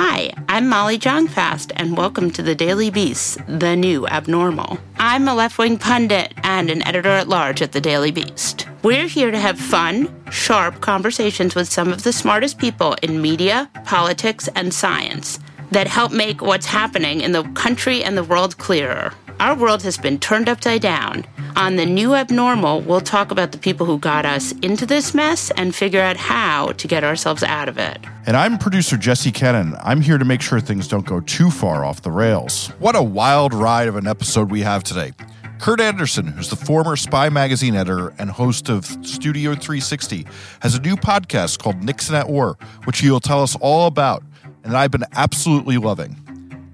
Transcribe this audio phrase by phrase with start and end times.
[0.00, 4.78] Hi, I'm Molly Jong-Fast, and welcome to the Daily Beast, the new abnormal.
[4.96, 8.68] I'm a left wing pundit and an editor at large at the Daily Beast.
[8.84, 13.68] We're here to have fun, sharp conversations with some of the smartest people in media,
[13.86, 15.40] politics, and science
[15.72, 19.12] that help make what's happening in the country and the world clearer.
[19.40, 21.24] Our world has been turned upside down.
[21.58, 25.50] On the new abnormal, we'll talk about the people who got us into this mess
[25.56, 27.98] and figure out how to get ourselves out of it.
[28.26, 29.74] And I'm producer Jesse Cannon.
[29.82, 32.68] I'm here to make sure things don't go too far off the rails.
[32.78, 35.14] What a wild ride of an episode we have today.
[35.58, 40.28] Kurt Andersen, who's the former Spy magazine editor and host of Studio 360,
[40.60, 44.22] has a new podcast called Nixon at War, which he'll tell us all about,
[44.62, 46.27] and I've been absolutely loving.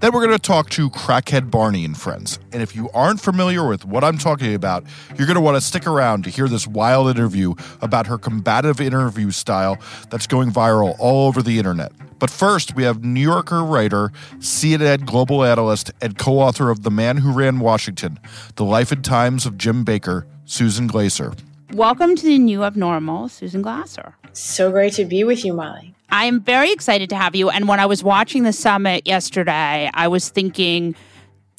[0.04, 2.38] Then we're going to talk to Crackhead Barney and friends.
[2.52, 4.84] And if you aren't familiar with what I'm talking about,
[5.16, 8.82] you're going to want to stick around to hear this wild interview about her combative
[8.82, 9.78] interview style
[10.10, 11.90] that's going viral all over the internet.
[12.18, 16.90] But first, we have New Yorker writer, CNN global analyst, and co author of The
[16.90, 18.20] Man Who Ran Washington
[18.56, 21.32] The Life and Times of Jim Baker, Susan Glasser.
[21.72, 24.14] Welcome to the new abnormal, Susan Glasser.
[24.34, 25.94] So great to be with you, Molly.
[26.10, 27.50] I am very excited to have you.
[27.50, 30.94] And when I was watching the summit yesterday, I was thinking,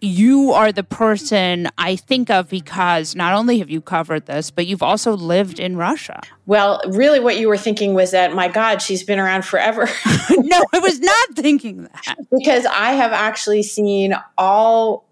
[0.02, 4.68] you are the person I think of because not only have you covered this, but
[4.68, 6.22] you've also lived in Russia.
[6.46, 9.88] Well, really, what you were thinking was that, my God, she's been around forever.
[10.30, 12.18] no, I was not thinking that.
[12.32, 15.06] because I have actually seen all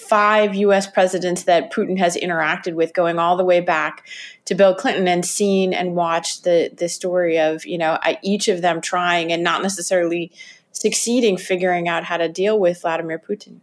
[0.00, 4.06] five US presidents that Putin has interacted with going all the way back
[4.46, 8.62] to Bill Clinton and seen and watched the the story of, you know, each of
[8.62, 10.32] them trying and not necessarily
[10.72, 13.60] succeeding figuring out how to deal with Vladimir Putin.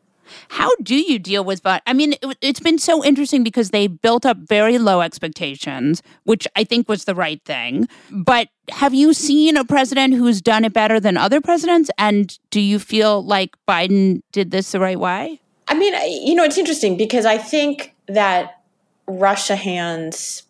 [0.50, 3.88] How do you deal with but I mean it, it's been so interesting because they
[3.88, 7.88] built up very low expectations, which I think was the right thing.
[8.12, 12.60] But have you seen a president who's done it better than other presidents and do
[12.60, 15.40] you feel like Biden did this the right way?
[15.68, 15.94] I mean,
[16.26, 18.62] you know, it's interesting because I think that
[19.08, 20.44] Russia hands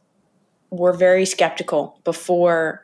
[0.69, 2.83] were very skeptical before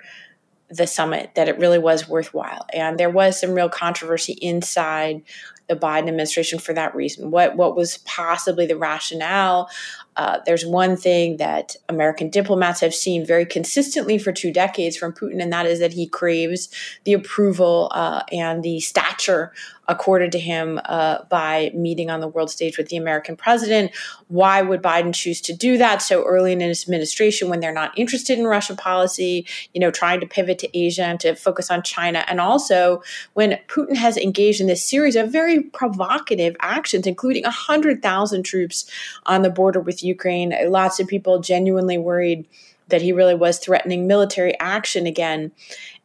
[0.69, 2.65] the summit that it really was worthwhile.
[2.73, 5.21] And there was some real controversy inside
[5.69, 7.31] the Biden administration for that reason.
[7.31, 9.69] What what was possibly the rationale?
[10.15, 15.13] Uh, there's one thing that American diplomats have seen very consistently for two decades from
[15.13, 16.69] Putin, and that is that he craves
[17.05, 19.53] the approval uh, and the stature
[19.87, 23.91] accorded to him uh, by meeting on the world stage with the American president.
[24.27, 27.97] Why would Biden choose to do that so early in his administration when they're not
[27.97, 31.83] interested in Russia policy, you know, trying to pivot to Asia and to focus on
[31.83, 32.23] China?
[32.27, 38.43] And also when Putin has engaged in this series of very provocative actions, including 100,000
[38.43, 38.89] troops
[39.25, 42.45] on the border with Ukraine, lots of people genuinely worried
[42.89, 45.51] that he really was threatening military action again.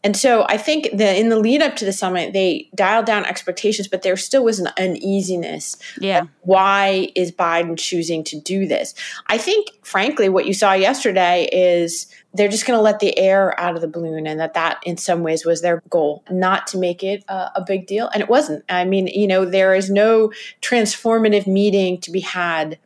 [0.04, 3.25] And so I think that in the lead up to the summit, they dialed down
[3.25, 5.76] expectations, but there still was an uneasiness.
[6.00, 6.26] Yeah.
[6.42, 8.94] Why is Biden choosing to do this?
[9.26, 13.58] I think, frankly, what you saw yesterday is they're just going to let the air
[13.58, 16.78] out of the balloon and that that in some ways was their goal not to
[16.78, 19.91] make it uh, a big deal and it wasn't i mean you know there is
[19.91, 22.78] no transformative meeting to be had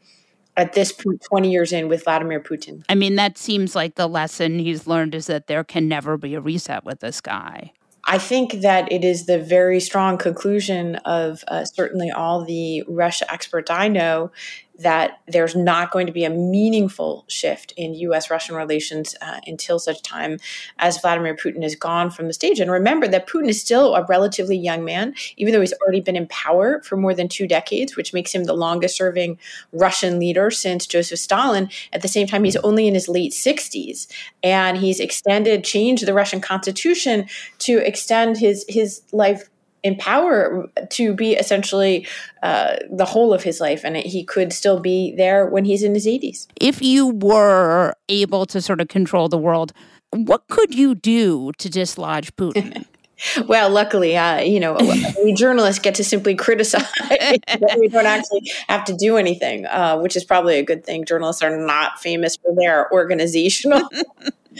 [0.57, 2.85] at this point 20 years in with Vladimir Putin.
[2.89, 6.35] I mean, that seems like the lesson he's learned is that there can never be
[6.35, 7.73] a reset with this guy.
[8.05, 13.33] I think that it is the very strong conclusion of uh, certainly all the Russia
[13.33, 14.33] experts I know
[14.83, 18.31] that there's not going to be a meaningful shift in U.S.
[18.31, 20.39] Russian relations uh, until such time
[20.79, 22.61] as Vladimir Putin is gone from the stage.
[22.61, 26.17] And remember that Putin is still a relatively young man, even though he's already been
[26.17, 29.39] in power for more than two decades, which makes him the longest serving
[29.73, 31.69] Russian leader since Joseph Stalin.
[31.93, 34.07] At the same time, he's only in his late 60s,
[34.43, 37.27] and he's extended, changed the Russian constitution
[37.61, 39.49] to extend his, his life
[39.83, 42.07] in power to be essentially
[42.43, 45.95] uh, the whole of his life, and he could still be there when he's in
[45.95, 46.47] his 80s.
[46.61, 49.73] If you were able to sort of control the world,
[50.11, 52.85] what could you do to dislodge Putin?
[53.47, 54.77] well, luckily, uh, you know,
[55.25, 56.87] we journalists get to simply criticize.
[57.79, 61.05] we don't actually have to do anything, uh, which is probably a good thing.
[61.05, 63.89] Journalists are not famous for their organizational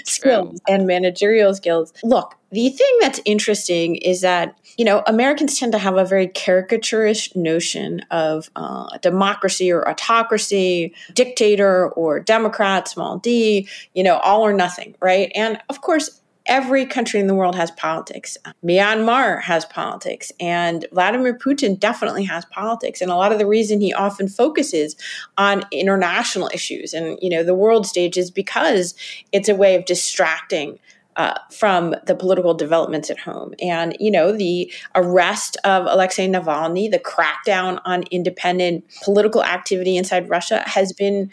[0.05, 1.93] skills and managerial skills.
[2.03, 6.29] Look, the thing that's interesting is that, you know, Americans tend to have a very
[6.29, 14.43] caricaturish notion of uh, democracy or autocracy, dictator or Democrat, small d, you know, all
[14.43, 15.31] or nothing, right?
[15.35, 18.37] And of course, every country in the world has politics.
[18.65, 23.01] Myanmar has politics, and Vladimir Putin definitely has politics.
[23.01, 24.97] And a lot of the reason he often focuses
[25.39, 28.95] on international issues and you know the world stage is because
[29.33, 30.79] it's a way of distracting.
[31.17, 33.53] Uh, from the political developments at home.
[33.61, 40.31] And, you know, the arrest of Alexei Navalny, the crackdown on independent political activity inside
[40.31, 41.31] Russia has been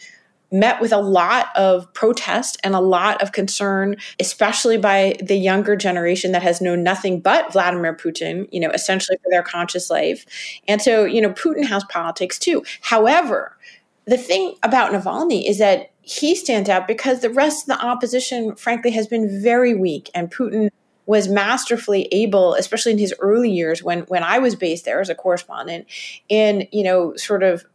[0.51, 5.75] met with a lot of protest and a lot of concern, especially by the younger
[5.75, 10.25] generation that has known nothing but Vladimir Putin, you know, essentially for their conscious life.
[10.67, 12.63] And so, you know, Putin has politics too.
[12.81, 13.57] However,
[14.05, 18.55] the thing about Navalny is that he stands out because the rest of the opposition,
[18.55, 20.09] frankly, has been very weak.
[20.15, 20.69] And Putin
[21.05, 25.09] was masterfully able, especially in his early years when when I was based there as
[25.09, 25.87] a correspondent,
[26.29, 27.65] in you know sort of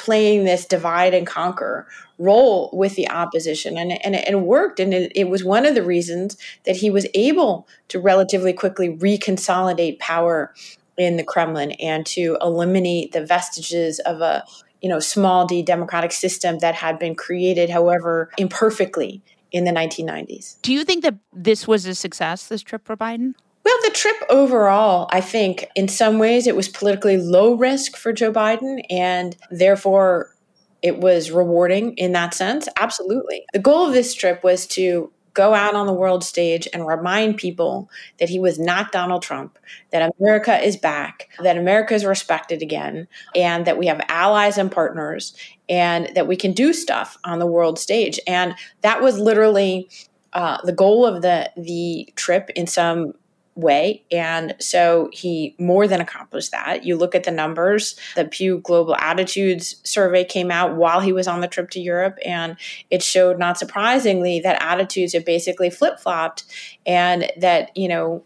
[0.00, 1.86] playing this divide and conquer
[2.18, 3.78] role with the opposition.
[3.78, 4.80] And, and, it worked.
[4.80, 8.90] And it, it, was one of the reasons that he was able to relatively quickly
[8.90, 10.54] reconsolidate power
[10.96, 14.44] in the kremlin and to eliminate the vestiges of a
[14.82, 20.60] you know small d democratic system that had been created however imperfectly in the 1990s
[20.60, 23.32] do you think that this was a success this trip for biden
[23.70, 28.12] well, the trip overall, I think in some ways it was politically low risk for
[28.12, 30.34] Joe Biden and therefore
[30.82, 32.68] it was rewarding in that sense.
[32.76, 33.44] Absolutely.
[33.52, 37.36] The goal of this trip was to go out on the world stage and remind
[37.36, 37.88] people
[38.18, 39.56] that he was not Donald Trump,
[39.90, 43.06] that America is back, that America is respected again,
[43.36, 45.32] and that we have allies and partners,
[45.68, 48.18] and that we can do stuff on the world stage.
[48.26, 49.88] And that was literally
[50.32, 53.14] uh, the goal of the the trip in some
[53.54, 54.04] way.
[54.10, 56.84] And so he more than accomplished that.
[56.84, 61.26] You look at the numbers, the Pew Global Attitudes survey came out while he was
[61.28, 62.56] on the trip to Europe, and
[62.90, 66.44] it showed, not surprisingly, that attitudes have basically flip flopped
[66.86, 68.22] and that, you know,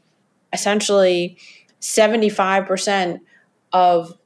[0.52, 1.36] essentially
[1.80, 3.20] 75%
[3.72, 4.16] of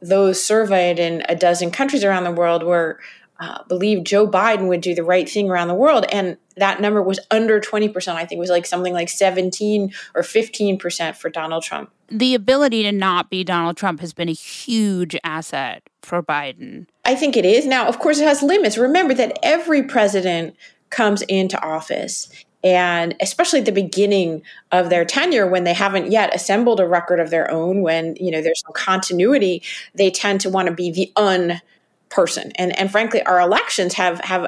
[0.00, 3.00] those surveyed in a dozen countries around the world were
[3.40, 6.04] uh, believed Joe Biden would do the right thing around the world.
[6.10, 8.08] And that number was under 20%.
[8.08, 11.90] I think it was like something like 17 or 15% for Donald Trump.
[12.08, 16.86] The ability to not be Donald Trump has been a huge asset for Biden.
[17.04, 17.64] I think it is.
[17.64, 18.76] Now, of course, it has limits.
[18.76, 20.56] Remember that every president
[20.90, 22.30] comes into office
[22.64, 24.42] and especially at the beginning
[24.72, 28.30] of their tenure when they haven't yet assembled a record of their own when you
[28.30, 29.62] know there's no continuity
[29.94, 31.60] they tend to want to be the un
[32.10, 32.52] person.
[32.56, 34.46] And and frankly, our elections have have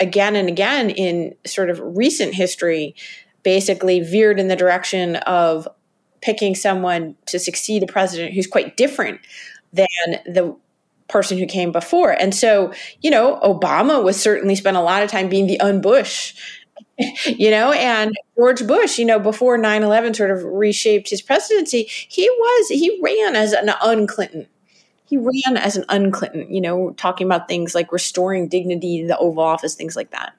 [0.00, 2.94] again and again in sort of recent history
[3.42, 5.68] basically veered in the direction of
[6.20, 9.20] picking someone to succeed a president who's quite different
[9.72, 9.86] than
[10.26, 10.56] the
[11.08, 12.10] person who came before.
[12.10, 16.34] And so, you know, Obama was certainly spent a lot of time being the unbush,
[17.26, 22.28] you know, and George Bush, you know, before 9-11 sort of reshaped his presidency, he
[22.28, 24.46] was, he ran as an un-Clinton
[25.08, 29.16] he ran as an un-Clinton, you know, talking about things like restoring dignity to the
[29.16, 30.34] Oval Office, things like that.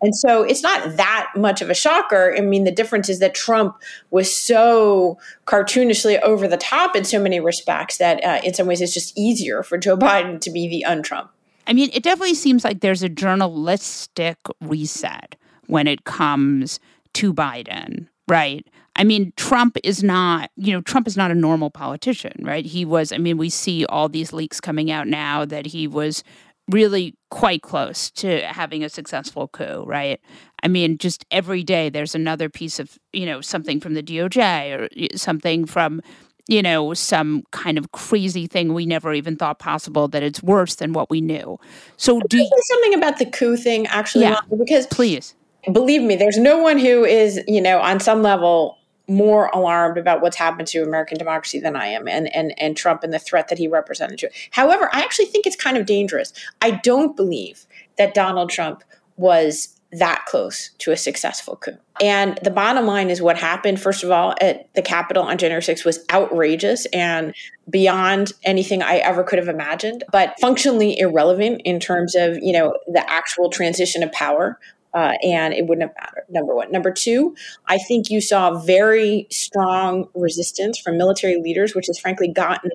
[0.00, 2.34] And so it's not that much of a shocker.
[2.36, 3.76] I mean, the difference is that Trump
[4.10, 8.80] was so cartoonishly over the top in so many respects that uh, in some ways
[8.80, 11.30] it's just easier for Joe Biden to be the un-Trump.
[11.66, 16.80] I mean, it definitely seems like there's a journalistic reset when it comes
[17.14, 18.66] to Biden, right?
[18.96, 22.64] I mean, Trump is not, you know, Trump is not a normal politician, right?
[22.64, 26.24] He was, I mean, we see all these leaks coming out now that he was
[26.70, 30.18] really quite close to having a successful coup, right?
[30.62, 35.12] I mean, just every day there's another piece of, you know, something from the DOJ
[35.12, 36.00] or something from,
[36.48, 40.76] you know, some kind of crazy thing we never even thought possible that it's worse
[40.76, 41.58] than what we knew.
[41.98, 44.24] So, do you, something about the coup thing actually?
[44.24, 45.34] Yeah, because please
[45.72, 48.75] believe me, there's no one who is, you know, on some level
[49.08, 53.02] more alarmed about what's happened to American democracy than I am and, and, and Trump
[53.02, 54.32] and the threat that he represented to it.
[54.50, 56.32] However, I actually think it's kind of dangerous.
[56.60, 57.66] I don't believe
[57.98, 58.82] that Donald Trump
[59.16, 61.78] was that close to a successful coup.
[62.02, 65.62] And the bottom line is what happened, first of all, at the Capitol on January
[65.62, 67.34] 6th was outrageous and
[67.70, 72.76] beyond anything I ever could have imagined, but functionally irrelevant in terms of, you know,
[72.88, 74.58] the actual transition of power
[74.96, 76.24] uh, and it wouldn't have mattered.
[76.30, 76.72] Number one.
[76.72, 77.36] Number two,
[77.66, 82.70] I think you saw very strong resistance from military leaders, which has frankly gotten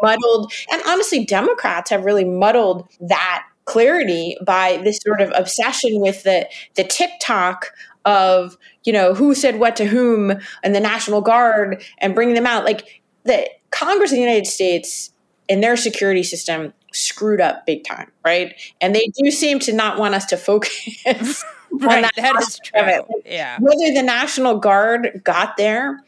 [0.00, 0.52] muddled.
[0.70, 6.48] And honestly, Democrats have really muddled that clarity by this sort of obsession with the
[6.76, 7.72] the TikTok
[8.04, 12.46] of you know who said what to whom and the National Guard and bringing them
[12.46, 12.64] out.
[12.64, 15.10] Like the Congress of the United States
[15.48, 18.54] and their security system screwed up big time, right?
[18.80, 21.44] And they do seem to not want us to focus.
[21.80, 23.04] right, that, that is true.
[23.24, 23.58] Yeah.
[23.60, 26.02] Whether the National Guard got there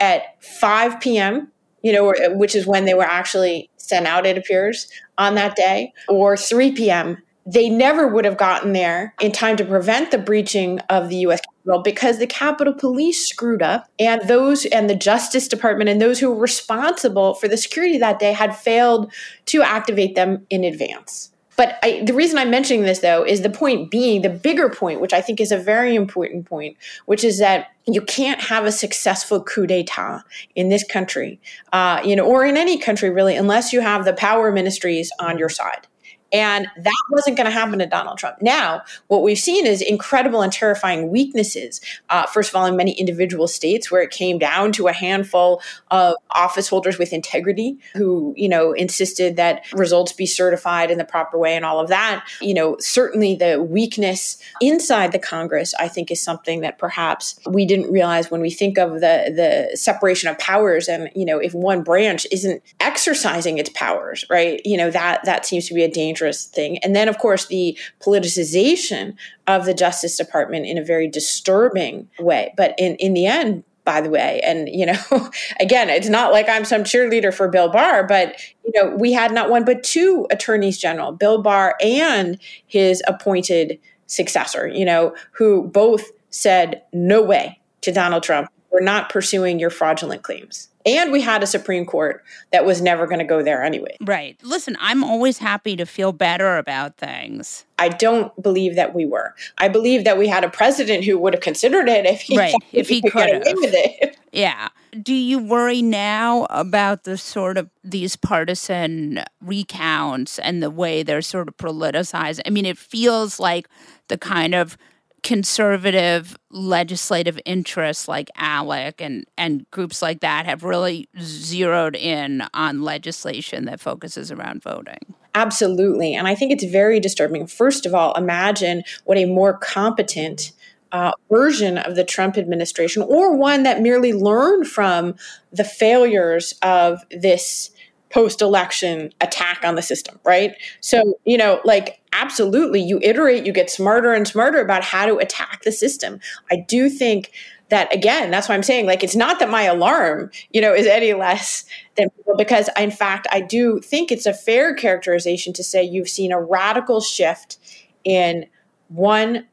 [0.00, 1.48] at 5 p.m.,
[1.82, 5.92] you know, which is when they were actually sent out, it appears, on that day,
[6.08, 10.78] or 3 p.m., they never would have gotten there in time to prevent the breaching
[10.90, 15.48] of the US Capitol because the Capitol Police screwed up and those and the Justice
[15.48, 19.12] Department and those who were responsible for the security that day had failed
[19.46, 21.32] to activate them in advance.
[21.56, 25.00] But I, the reason I'm mentioning this, though, is the point being the bigger point,
[25.00, 28.72] which I think is a very important point, which is that you can't have a
[28.72, 30.22] successful coup d'état
[30.54, 31.40] in this country,
[31.72, 35.38] uh, you know, or in any country really, unless you have the power ministries on
[35.38, 35.86] your side.
[36.32, 38.40] And that wasn't going to happen to Donald Trump.
[38.40, 41.80] Now, what we've seen is incredible and terrifying weaknesses.
[42.08, 45.60] Uh, first of all, in many individual states where it came down to a handful
[45.90, 51.04] of office holders with integrity who, you know, insisted that results be certified in the
[51.04, 52.26] proper way and all of that.
[52.40, 57.66] You know, certainly the weakness inside the Congress, I think, is something that perhaps we
[57.66, 60.88] didn't realize when we think of the the separation of powers.
[60.88, 64.60] And you know, if one branch isn't exercising its powers, right?
[64.64, 66.78] You know, that that seems to be a danger dangerous thing.
[66.78, 69.14] And then, of course, the politicization
[69.46, 72.54] of the Justice Department in a very disturbing way.
[72.56, 74.40] But in, in the end, by the way.
[74.44, 74.98] And, you know,
[75.60, 79.32] again, it's not like I'm some cheerleader for Bill Barr, but, you know, we had
[79.32, 85.64] not one but two attorneys general, Bill Barr and his appointed successor, you know, who
[85.64, 88.48] both said, no way to Donald Trump.
[88.70, 90.68] We're not pursuing your fraudulent claims.
[90.84, 93.96] And we had a Supreme Court that was never going to go there anyway.
[94.00, 94.38] Right.
[94.42, 97.64] Listen, I'm always happy to feel better about things.
[97.78, 99.34] I don't believe that we were.
[99.58, 102.54] I believe that we had a president who would have considered it if he, right.
[102.72, 104.16] if he, he could get away with it.
[104.34, 104.70] Yeah.
[105.02, 111.20] Do you worry now about the sort of these partisan recounts and the way they're
[111.20, 112.40] sort of politicized?
[112.46, 113.68] I mean, it feels like
[114.08, 114.78] the kind of
[115.22, 122.82] conservative legislative interests like ALEC and, and groups like that have really zeroed in on
[122.82, 125.14] legislation that focuses around voting.
[125.34, 126.14] Absolutely.
[126.14, 127.46] And I think it's very disturbing.
[127.46, 130.52] First of all, imagine what a more competent
[130.92, 135.14] uh, version of the Trump administration, or one that merely learned from
[135.50, 137.70] the failures of this
[138.12, 140.54] post election attack on the system, right?
[140.80, 145.16] So, you know, like absolutely, you iterate, you get smarter and smarter about how to
[145.16, 146.20] attack the system.
[146.50, 147.32] I do think
[147.70, 150.86] that again, that's why I'm saying like it's not that my alarm, you know, is
[150.86, 151.64] any less
[151.96, 156.10] than people because in fact I do think it's a fair characterization to say you've
[156.10, 157.58] seen a radical shift
[158.04, 158.44] in
[158.88, 159.46] one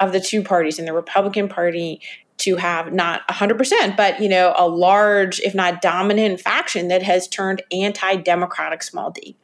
[0.00, 2.00] of the two parties in the Republican Party
[2.38, 7.26] to have not 100% but you know a large if not dominant faction that has
[7.28, 9.36] turned anti-democratic small d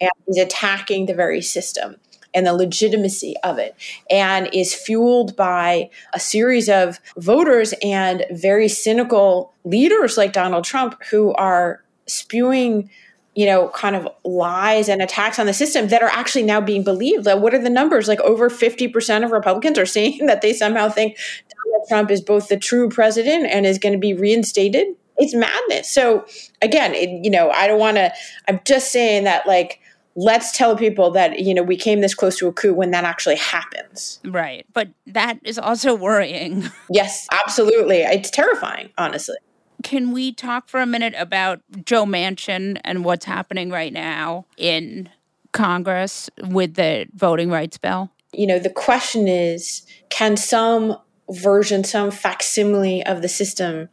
[0.00, 1.96] and is attacking the very system
[2.34, 3.74] and the legitimacy of it
[4.10, 11.02] and is fueled by a series of voters and very cynical leaders like Donald Trump
[11.10, 12.90] who are spewing
[13.38, 16.82] you know, kind of lies and attacks on the system that are actually now being
[16.82, 17.24] believed.
[17.24, 18.08] Like, what are the numbers?
[18.08, 21.16] Like, over 50% of Republicans are saying that they somehow think
[21.64, 24.86] Donald Trump is both the true president and is going to be reinstated.
[25.16, 25.90] It's madness.
[25.90, 26.26] So,
[26.62, 28.12] again, it, you know, I don't want to,
[28.46, 29.80] I'm just saying that, like,
[30.14, 33.04] let's tell people that you know we came this close to a coup when that
[33.04, 39.36] actually happens right but that is also worrying yes absolutely it's terrifying honestly
[39.82, 45.08] can we talk for a minute about Joe Manchin and what's happening right now in
[45.52, 48.10] Congress with the voting rights bill?
[48.32, 50.96] You know, the question is can some
[51.30, 53.88] version, some facsimile of the system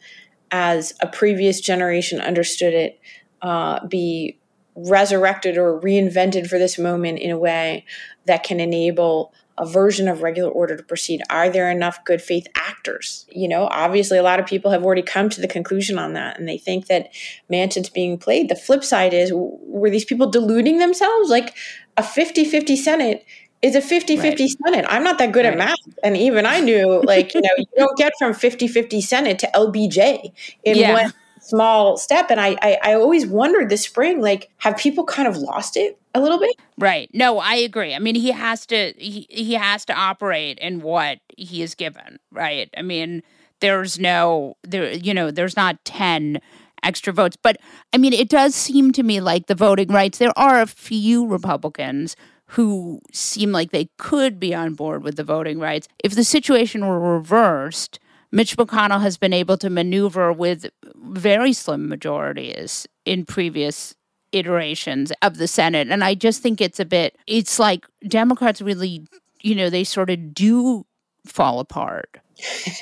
[0.51, 2.99] as a previous generation understood it
[3.41, 4.39] uh, be
[4.75, 7.85] resurrected or reinvented for this moment in a way
[8.25, 11.21] that can enable a version of regular order to proceed?
[11.29, 13.25] Are there enough good faith actors?
[13.29, 16.37] You know, obviously, a lot of people have already come to the conclusion on that,
[16.37, 17.09] and they think that
[17.51, 18.49] Manchin's being played.
[18.49, 21.29] The flip side is, were these people deluding themselves?
[21.29, 21.55] Like
[21.97, 23.25] a 50 50 Senate
[23.61, 24.51] is a 50 50 right.
[24.63, 24.85] Senate.
[24.89, 25.53] I'm not that good right.
[25.53, 25.77] at math.
[26.03, 29.49] And even I knew, like, you know, you don't get from 50 50 Senate to
[29.53, 30.31] LBJ
[30.63, 30.93] in yeah.
[30.93, 32.29] one small step.
[32.29, 35.99] And I, I, I always wondered this spring, like, have people kind of lost it?
[36.15, 36.55] a little bit.
[36.79, 37.09] Right.
[37.13, 37.93] No, I agree.
[37.93, 42.19] I mean, he has to he, he has to operate in what he is given,
[42.31, 42.69] right?
[42.75, 43.21] I mean,
[43.59, 46.39] there's no there you know, there's not 10
[46.83, 47.57] extra votes, but
[47.93, 51.27] I mean, it does seem to me like the voting rights there are a few
[51.27, 52.15] Republicans
[52.47, 55.87] who seem like they could be on board with the voting rights.
[56.03, 57.99] If the situation were reversed,
[58.31, 63.95] Mitch McConnell has been able to maneuver with very slim majorities in previous
[64.31, 65.87] iterations of the Senate.
[65.89, 69.07] And I just think it's a bit, it's like Democrats really,
[69.41, 70.85] you know, they sort of do
[71.25, 72.19] fall apart.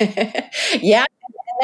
[0.80, 1.06] yeah.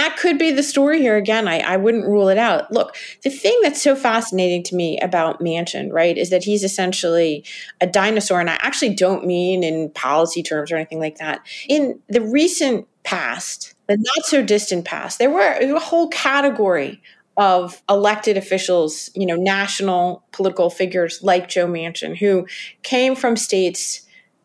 [0.00, 1.47] That could be the story here again.
[1.47, 2.73] I, I wouldn't rule it out.
[2.73, 7.45] Look, the thing that's so fascinating to me about Manchin, right, is that he's essentially
[7.83, 8.40] a dinosaur.
[8.40, 11.47] And I actually don't mean in policy terms or anything like that.
[11.69, 17.02] In the recent past, the not so distant past, there were a whole category
[17.37, 22.47] of elected officials, you know, national political figures like Joe Manchin, who
[22.83, 24.00] came from states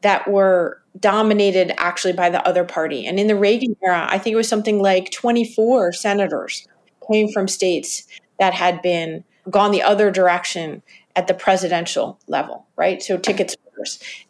[0.05, 3.07] that were dominated actually by the other party.
[3.07, 6.67] And in the Reagan era, I think it was something like 24 senators
[7.11, 8.05] came from states
[8.37, 10.83] that had been gone the other direction
[11.15, 13.01] at the presidential level, right?
[13.01, 13.55] So tickets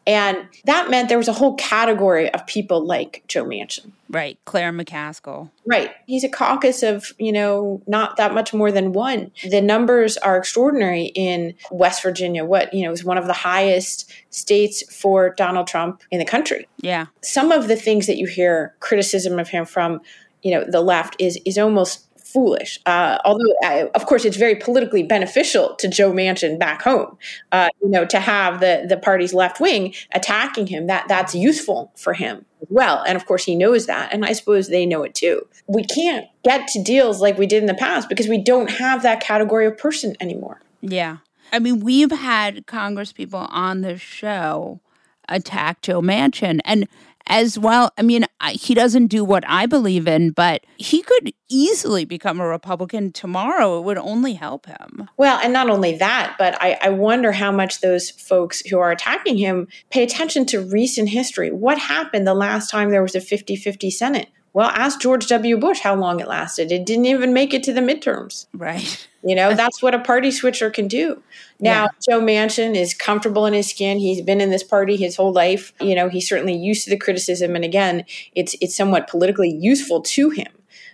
[0.07, 3.91] and that meant there was a whole category of people like Joe Manchin.
[4.09, 4.37] Right.
[4.45, 5.49] Claire McCaskill.
[5.65, 5.91] Right.
[6.05, 9.31] He's a caucus of, you know, not that much more than one.
[9.49, 12.45] The numbers are extraordinary in West Virginia.
[12.45, 16.67] What, you know, is one of the highest states for Donald Trump in the country.
[16.81, 17.07] Yeah.
[17.21, 20.01] Some of the things that you hear criticism of him from,
[20.43, 22.04] you know, the left is is almost
[22.35, 22.79] foolish.
[22.85, 27.17] Uh, although, uh, of course, it's very politically beneficial to Joe Manchin back home.
[27.53, 31.91] Uh, you know, to have the the party's left wing attacking him that that's useful
[31.95, 33.03] for him as well.
[33.07, 35.47] And of course, he knows that, and I suppose they know it too.
[35.67, 39.01] We can't get to deals like we did in the past because we don't have
[39.03, 40.61] that category of person anymore.
[40.81, 41.17] Yeah,
[41.53, 44.81] I mean, we've had Congress people on the show
[45.29, 46.87] attack Joe Manchin, and
[47.27, 47.91] as well.
[47.97, 52.47] I mean, he doesn't do what I believe in, but he could easily become a
[52.47, 53.79] Republican tomorrow.
[53.79, 55.09] It would only help him.
[55.17, 58.91] Well, and not only that, but I, I wonder how much those folks who are
[58.91, 61.51] attacking him pay attention to recent history.
[61.51, 64.29] What happened the last time there was a 50 50 Senate?
[64.55, 65.57] Well, ask George W.
[65.57, 66.71] Bush how long it lasted.
[66.71, 68.45] It didn't even make it to the midterms.
[68.53, 69.05] Right.
[69.21, 71.21] You know, that's what a party switcher can do.
[71.59, 71.87] Now, yeah.
[72.07, 73.99] Joe Manchin is comfortable in his skin.
[73.99, 75.73] He's been in this party his whole life.
[75.81, 77.53] You know, he's certainly used to the criticism.
[77.53, 80.47] And again, it's it's somewhat politically useful to him.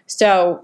[0.08, 0.64] So,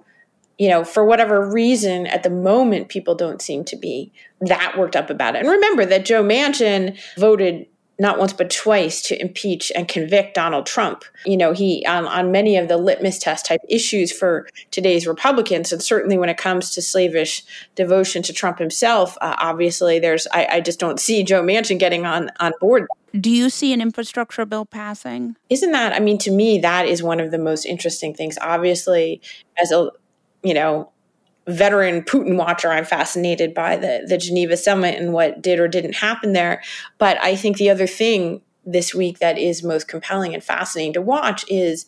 [0.58, 4.96] you know, for whatever reason, at the moment, people don't seem to be that worked
[4.96, 5.42] up about it.
[5.42, 7.68] And remember that Joe Manchin voted
[8.00, 11.04] not once but twice to impeach and convict Donald Trump.
[11.26, 15.72] You know, he on, on many of the litmus test type issues for today's Republicans,
[15.72, 17.44] and certainly when it comes to slavish
[17.76, 22.06] devotion to Trump himself, uh, obviously there's I, I just don't see Joe Manchin getting
[22.06, 22.88] on on board.
[23.20, 25.36] Do you see an infrastructure bill passing?
[25.50, 25.94] Isn't that?
[25.94, 28.38] I mean, to me, that is one of the most interesting things.
[28.42, 29.22] Obviously,
[29.58, 29.92] as a
[30.44, 30.92] you know
[31.48, 35.96] veteran Putin watcher, I'm fascinated by the, the Geneva summit and what did or didn't
[35.96, 36.62] happen there.
[36.98, 41.02] But I think the other thing this week that is most compelling and fascinating to
[41.02, 41.86] watch is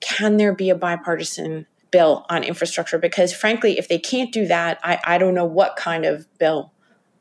[0.00, 2.98] can there be a bipartisan bill on infrastructure?
[2.98, 6.72] Because frankly, if they can't do that, I, I don't know what kind of bill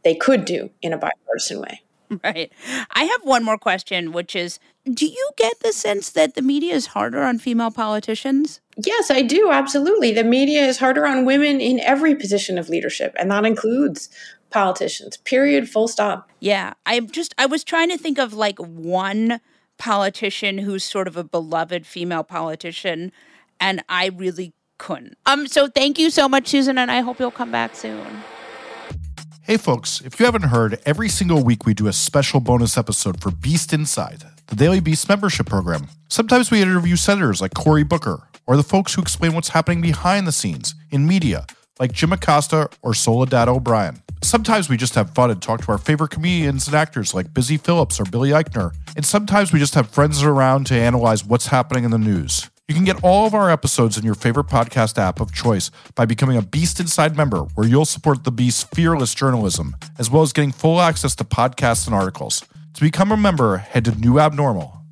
[0.04, 1.82] they could do in a bipartisan way.
[2.26, 2.52] Right.
[2.92, 6.76] I have one more question, which is Do you get the sense that the media
[6.76, 8.60] is harder on female politicians?
[8.78, 9.52] Yes, I do.
[9.52, 10.14] Absolutely.
[10.14, 14.10] The media is harder on women in every position of leadership, and that includes
[14.50, 16.30] politicians, period, full stop.
[16.40, 16.74] Yeah.
[16.86, 19.40] I'm just, I was trying to think of like one
[19.78, 23.12] politician who's sort of a beloved female politician,
[23.60, 25.18] and I really couldn't.
[25.26, 28.06] Um, so thank you so much, Susan, and I hope you'll come back soon.
[29.44, 33.22] Hey, folks, if you haven't heard, every single week we do a special bonus episode
[33.22, 35.88] for Beast Inside, the Daily Beast membership program.
[36.10, 40.28] Sometimes we interview senators like Cory Booker, or the folks who explain what's happening behind
[40.28, 41.46] the scenes in media,
[41.80, 44.02] like Jim Acosta or Soledad O'Brien.
[44.24, 47.58] Sometimes we just have fun and talk to our favorite comedians and actors like Busy
[47.58, 48.74] Phillips or Billy Eichner.
[48.96, 52.50] And sometimes we just have friends around to analyze what's happening in the news.
[52.68, 56.06] You can get all of our episodes in your favorite podcast app of choice by
[56.06, 60.32] becoming a Beast Inside member, where you'll support the Beast's fearless journalism, as well as
[60.32, 62.46] getting full access to podcasts and articles.
[62.76, 63.92] To become a member, head to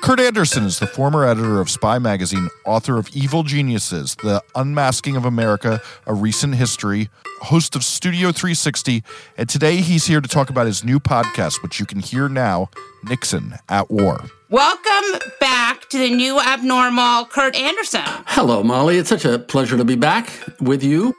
[0.00, 5.16] Kurt Andersen is the former editor of Spy Magazine, author of Evil Geniuses, The Unmasking
[5.16, 7.10] of America, A Recent History,
[7.42, 9.02] host of Studio 360,
[9.36, 12.70] and today he's here to talk about his new podcast, which you can hear now
[13.04, 14.24] Nixon at War.
[14.48, 18.02] Welcome back to the new abnormal Kurt Andersen.
[18.26, 18.96] Hello, Molly.
[18.98, 20.30] It's such a pleasure to be back
[20.60, 21.14] with you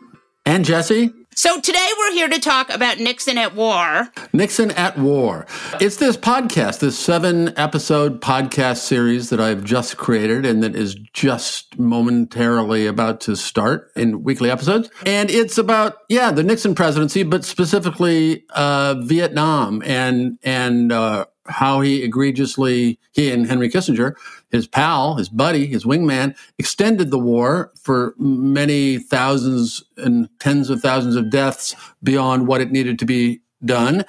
[0.46, 1.14] and Jesse.
[1.40, 4.12] So today we're here to talk about Nixon at War.
[4.34, 5.46] Nixon at War.
[5.80, 10.96] It's this podcast, this seven episode podcast series that I've just created and that is
[11.14, 14.90] just momentarily about to start in weekly episodes.
[15.06, 21.82] And it's about, yeah, the Nixon presidency, but specifically uh, Vietnam and, and, uh, how
[21.82, 24.16] he egregiously, he and Henry Kissinger,
[24.50, 30.82] his pal, his buddy, his wingman, extended the war for many thousands and tens of
[30.82, 34.06] thousands of deaths beyond what it needed to be done,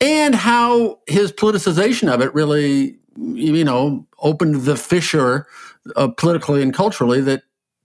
[0.00, 5.46] and how his politicization of it really, you know, opened the fissure
[5.96, 7.42] uh, politically and culturally that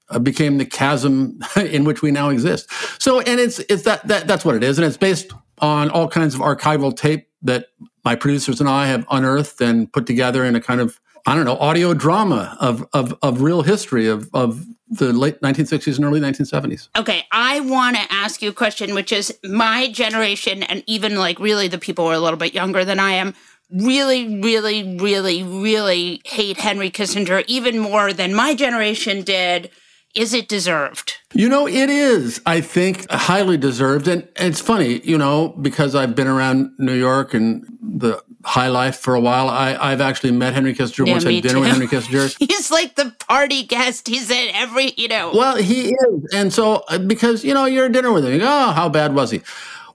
[0.10, 2.70] uh, became the chasm in which we now exist.
[3.02, 6.08] So, and it's it's that, that that's what it is, and it's based on all
[6.08, 7.68] kinds of archival tape that
[8.04, 11.46] my producers and I have unearthed and put together in a kind of I don't
[11.46, 16.22] know audio drama of of, of real history of of the late 1960s and early
[16.22, 16.88] 1970s.
[16.98, 21.40] Okay, I want to ask you a question, which is my generation, and even like
[21.40, 23.34] really the people who are a little bit younger than I am,
[23.70, 29.70] really, really, really, really hate Henry Kissinger even more than my generation did
[30.18, 31.14] is it deserved?
[31.34, 34.08] You know, it is, I think, highly deserved.
[34.08, 38.98] And, it's funny, you know, because I've been around New York and the high life
[38.98, 39.48] for a while.
[39.48, 41.24] I, have actually met Henry Kissinger yeah, once.
[41.24, 41.60] Had dinner too.
[41.60, 42.36] with Henry Kissinger.
[42.52, 44.08] He's like the party guest.
[44.08, 45.32] He's at every, you know.
[45.34, 46.34] Well, he is.
[46.34, 48.90] And so, uh, because, you know, you're at dinner with him, you go, oh, how
[48.90, 49.42] bad was he?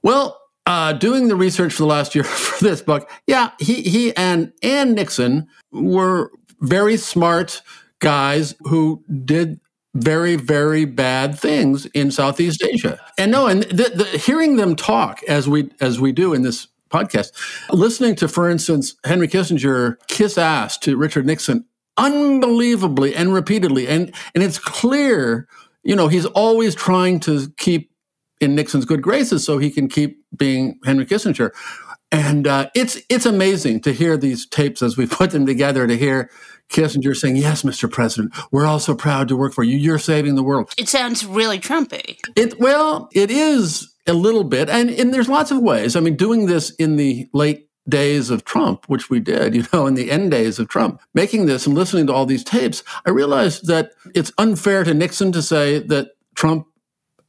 [0.03, 4.17] Well, uh, doing the research for the last year for this book, yeah, he, he
[4.17, 6.31] and and Nixon were
[6.61, 7.61] very smart
[7.99, 9.61] guys who did
[9.95, 12.99] very, very bad things in Southeast Asia.
[13.19, 16.69] And no, and the, the, hearing them talk as we as we do in this
[16.91, 17.33] podcast,
[17.71, 21.65] listening to, for instance, Henry Kissinger kiss ass to Richard Nixon
[21.99, 25.47] unbelievably and repeatedly, and and it's clear,
[25.83, 27.91] you know, he's always trying to keep
[28.41, 31.53] in Nixon's good graces so he can keep being Henry Kissinger.
[32.13, 35.97] And uh, it's it's amazing to hear these tapes as we put them together to
[35.97, 36.31] hear
[36.69, 37.91] Kissinger saying, "Yes, Mr.
[37.91, 39.77] President, we're all so proud to work for you.
[39.77, 42.19] You're saving the world." It sounds really Trumpy.
[42.37, 45.97] It well, it is a little bit, and and there's lots of ways.
[45.97, 49.87] I mean, doing this in the late days of Trump, which we did, you know,
[49.87, 53.11] in the end days of Trump, making this and listening to all these tapes, I
[53.11, 56.67] realized that it's unfair to Nixon to say that Trump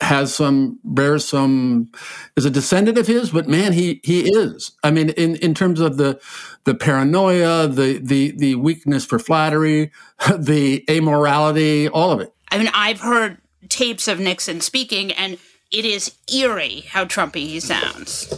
[0.02, 1.90] has some bears some
[2.36, 5.80] is a descendant of his but man he he is i mean in in terms
[5.80, 6.20] of the
[6.66, 9.92] the paranoia the the the weakness for flattery
[10.38, 15.40] the amorality all of it I mean, I've heard tapes of Nixon speaking, and
[15.72, 18.32] it is eerie how Trumpy he sounds.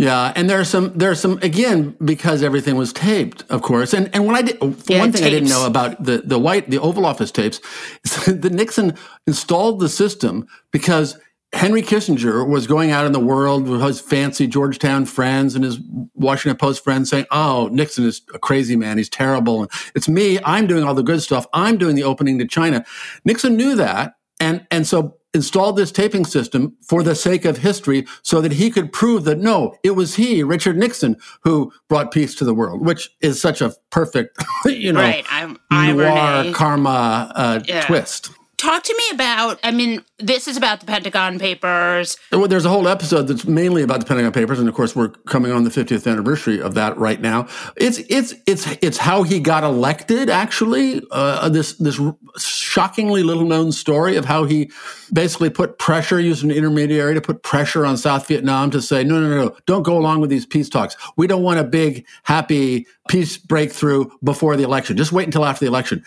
[0.00, 3.94] Yeah and there are some There are some again because everything was taped of course
[3.94, 4.58] and and when i did
[4.88, 7.60] Yeah, one thing i didn't know about the the white the oval office tapes
[8.04, 8.94] is that nixon
[9.26, 11.16] installed the system because
[11.52, 15.80] Henry Kissinger was going out in the world with his fancy Georgetown friends and his
[16.14, 18.98] Washington Post friends saying, Oh, Nixon is a crazy man.
[18.98, 19.62] He's terrible.
[19.62, 20.38] And it's me.
[20.44, 21.46] I'm doing all the good stuff.
[21.52, 22.84] I'm doing the opening to China.
[23.24, 24.14] Nixon knew that.
[24.38, 28.70] And, and so installed this taping system for the sake of history so that he
[28.70, 32.84] could prove that no, it was he, Richard Nixon, who brought peace to the world,
[32.84, 36.52] which is such a perfect, you know, Right, I'm noir irony.
[36.52, 37.86] karma uh, Yeah.
[37.86, 38.30] twist.
[38.60, 42.18] Talk to me about, I mean, this is about the Pentagon Papers.
[42.30, 45.08] Well, there's a whole episode that's mainly about the Pentagon Papers, and of course, we're
[45.08, 47.48] coming on the 50th anniversary of that right now.
[47.76, 50.28] It's it's it's it's how he got elected.
[50.28, 51.98] Actually, uh, this this
[52.36, 54.70] shockingly little known story of how he
[55.10, 59.18] basically put pressure, used an intermediary to put pressure on South Vietnam to say, no,
[59.20, 60.96] no, no, no, don't go along with these peace talks.
[61.16, 64.96] We don't want a big, happy peace breakthrough before the election.
[64.96, 66.04] Just wait until after the election.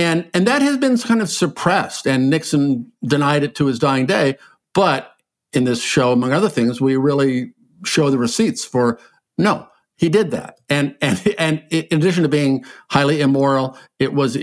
[0.00, 4.06] And and that has been kind of suppressed, and Nixon denied it to his dying
[4.06, 4.38] day.
[4.72, 5.12] But
[5.52, 7.52] in this show, among other things, we really
[7.84, 8.98] show the receipts for
[9.36, 10.58] no, he did that.
[10.70, 14.38] And and and in addition to being highly immoral, it was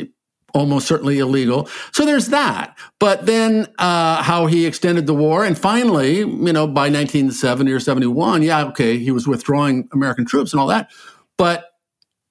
[0.53, 1.67] almost certainly illegal.
[1.91, 2.77] So there's that.
[2.99, 7.79] But then uh, how he extended the war, and finally, you know, by 1970 or
[7.79, 10.91] 71, yeah, okay, he was withdrawing American troops and all that,
[11.35, 11.71] but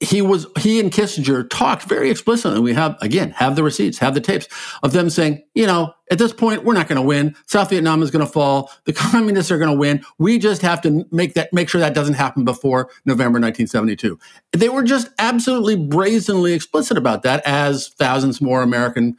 [0.00, 2.60] he was he and Kissinger talked very explicitly.
[2.60, 4.46] We have again have the receipts, have the tapes
[4.82, 7.34] of them saying, you know, at this point we're not going to win.
[7.46, 8.70] South Vietnam is going to fall.
[8.84, 10.04] The communists are going to win.
[10.18, 14.18] We just have to make that make sure that doesn't happen before November 1972.
[14.52, 19.16] They were just absolutely brazenly explicit about that as thousands more American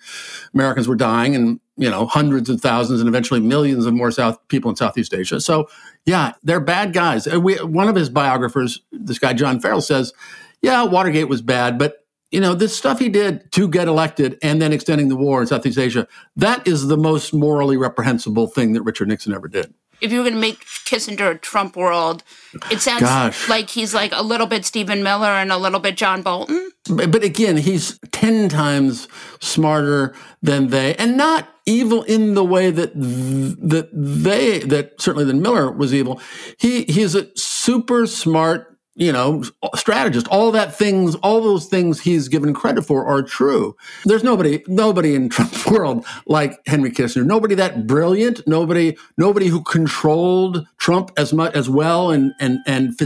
[0.54, 4.38] Americans were dying and you know hundreds of thousands and eventually millions of more South
[4.48, 5.42] people in Southeast Asia.
[5.42, 5.68] So
[6.06, 7.28] yeah, they're bad guys.
[7.28, 10.14] We, one of his biographers, this guy John Farrell, says
[10.62, 14.62] yeah, Watergate was bad, but you know, this stuff he did to get elected and
[14.62, 18.82] then extending the war in Southeast Asia, that is the most morally reprehensible thing that
[18.82, 19.74] Richard Nixon ever did.
[20.02, 22.24] If you were going to make Kissinger a Trump world,
[22.70, 23.50] it sounds Gosh.
[23.50, 26.70] like he's like a little bit Stephen Miller and a little bit John Bolton.
[26.90, 29.08] But, but again, he's 10 times
[29.40, 35.26] smarter than they and not evil in the way that th- that they that certainly
[35.26, 36.22] than Miller was evil.
[36.60, 39.44] He he's a super smart you know,
[39.76, 43.76] strategist, all that things, all those things he's given credit for are true.
[44.06, 47.24] There's nobody, nobody in Trump's world like Henry Kissinger.
[47.24, 48.42] Nobody that brilliant.
[48.48, 52.98] Nobody, nobody who controlled Trump as much as well and and and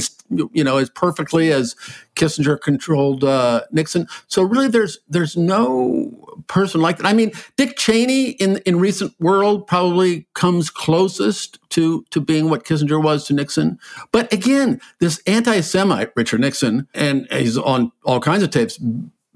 [0.54, 1.76] you know as perfectly as
[2.16, 4.08] Kissinger controlled uh, Nixon.
[4.28, 6.21] So really, there's there's no
[6.52, 7.08] person like that.
[7.08, 12.66] I mean, Dick Cheney in in recent world probably comes closest to to being what
[12.66, 13.80] Kissinger was to Nixon.
[14.12, 18.78] But again, this anti-Semite Richard Nixon, and he's on all kinds of tapes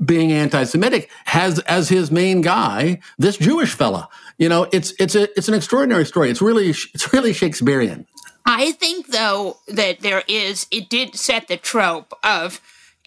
[0.04, 4.10] being anti-Semitic, has as his main guy this Jewish fella.
[4.38, 6.30] You know, it's it's a it's an extraordinary story.
[6.30, 8.06] It's really it's really Shakespearean.
[8.45, 12.62] I think, though, that there is, it did set the trope of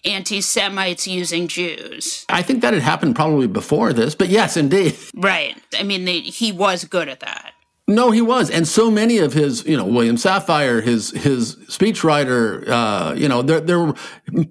[0.05, 2.25] anti Semites using Jews.
[2.29, 4.95] I think that had happened probably before this, but yes, indeed.
[5.15, 5.57] Right.
[5.77, 7.53] I mean, they, he was good at that.
[7.87, 12.67] No, he was, and so many of his, you know, William Safire, his his speechwriter,
[12.67, 13.95] uh, you know, there there were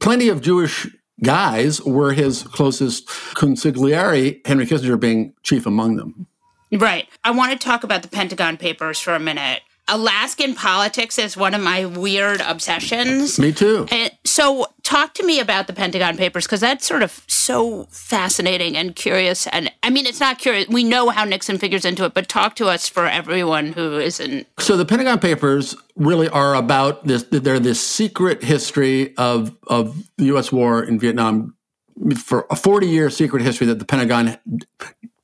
[0.00, 0.88] plenty of Jewish
[1.22, 6.26] guys were his closest consigliere, Henry Kissinger being chief among them.
[6.72, 7.08] Right.
[7.24, 9.62] I want to talk about the Pentagon Papers for a minute.
[9.88, 13.38] Alaskan politics is one of my weird obsessions.
[13.38, 13.86] Me too.
[13.90, 18.76] And so, talk to me about the Pentagon Papers because that's sort of so fascinating
[18.76, 19.46] and curious.
[19.48, 20.68] And I mean, it's not curious.
[20.68, 24.46] We know how Nixon figures into it, but talk to us for everyone who isn't.
[24.58, 27.24] So the Pentagon Papers really are about this.
[27.24, 30.52] They're this secret history of of the U.S.
[30.52, 31.54] war in Vietnam
[32.16, 34.36] for a 40 year secret history that the Pentagon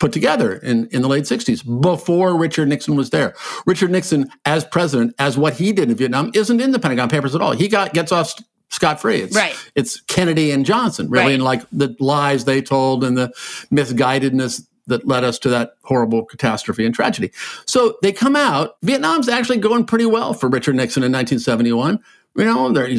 [0.01, 3.35] put together in, in the late 60s before Richard Nixon was there.
[3.67, 7.35] Richard Nixon, as president, as what he did in Vietnam, isn't in the Pentagon Papers
[7.35, 7.53] at all.
[7.53, 8.35] He got gets off
[8.71, 9.21] scot free.
[9.21, 9.55] It's, Right.
[9.77, 11.35] It's Kennedy and Johnson, really, Right.
[11.35, 13.31] and like the lies they told and the
[13.73, 17.31] misguidedness that led us to that horrible catastrophe and tragedy.
[17.67, 18.77] So they come out.
[18.83, 22.01] Vietnam's actually going pretty well for Richard Nixon in 1971.
[22.37, 22.91] You know, they're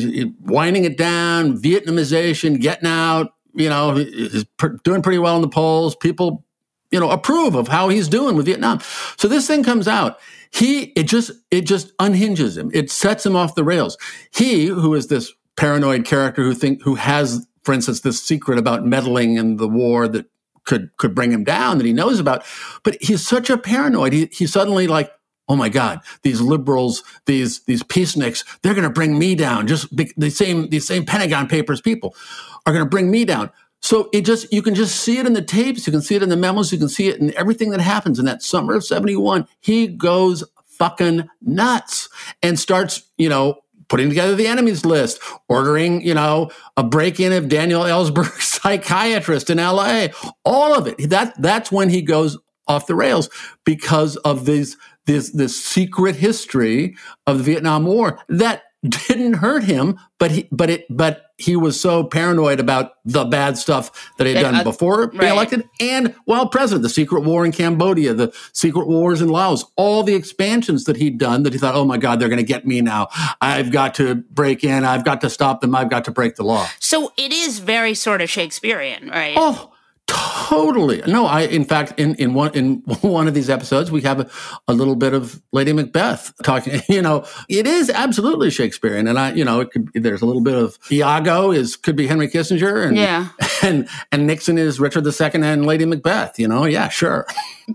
[0.42, 3.34] winding it down, Vietnamization, getting out.
[3.58, 4.04] You know,
[4.84, 5.96] doing pretty well in the polls.
[5.96, 6.45] People,
[6.96, 8.80] you know, approve of how he's doing with Vietnam.
[9.18, 10.18] So this thing comes out.
[10.50, 12.72] He, it just, it just unhinges him.
[12.74, 13.98] It sets him off the rails.
[14.34, 18.86] He, who is this paranoid character who think, who has, for instance, this secret about
[18.86, 20.26] meddling in the war that
[20.64, 22.46] could, could bring him down that he knows about.
[22.84, 24.14] But he's such a paranoid.
[24.14, 25.12] He, he suddenly like,
[25.50, 29.68] oh my God, these liberals, these these peaceniks, they're going to bring me down.
[29.68, 32.16] Just be, the same these same Pentagon Papers people
[32.66, 33.52] are going to bring me down.
[33.82, 36.24] So it just you can just see it in the tapes, you can see it
[36.24, 38.84] in the memos, you can see it in everything that happens in that summer of
[38.84, 39.48] 71.
[39.60, 42.10] He goes fucking nuts
[42.42, 47.48] and starts, you know, putting together the enemies list, ordering, you know, a break-in of
[47.48, 50.08] Daniel Ellsberg's psychiatrist in LA.
[50.44, 51.10] All of it.
[51.10, 53.30] That that's when he goes off the rails
[53.64, 56.96] because of this this secret history
[57.28, 58.64] of the Vietnam War that
[59.08, 63.58] didn't hurt him, but he but it but he was so paranoid about the bad
[63.58, 65.32] stuff that he had done uh, before being right.
[65.32, 70.04] elected and while president, the secret war in Cambodia, the secret wars in Laos, all
[70.04, 72.66] the expansions that he'd done that he thought, oh my God, they're going to get
[72.66, 73.08] me now.
[73.42, 74.86] I've got to break in.
[74.86, 75.76] I've got to stop them.
[75.76, 76.68] I've got to break the law.
[76.80, 79.36] So it is very sort of Shakespearean, right?
[79.38, 79.72] Oh,
[80.48, 81.02] Totally.
[81.08, 84.30] No, I in fact in in one in one of these episodes we have a,
[84.68, 89.34] a, little bit of Lady Macbeth talking, you know, it is absolutely Shakespearean and I,
[89.34, 92.86] you know, it could there's a little bit of Iago is could be Henry Kissinger
[92.86, 93.30] and yeah.
[93.64, 96.66] and and Nixon is Richard II and Lady Macbeth, you know.
[96.66, 97.26] Yeah, sure.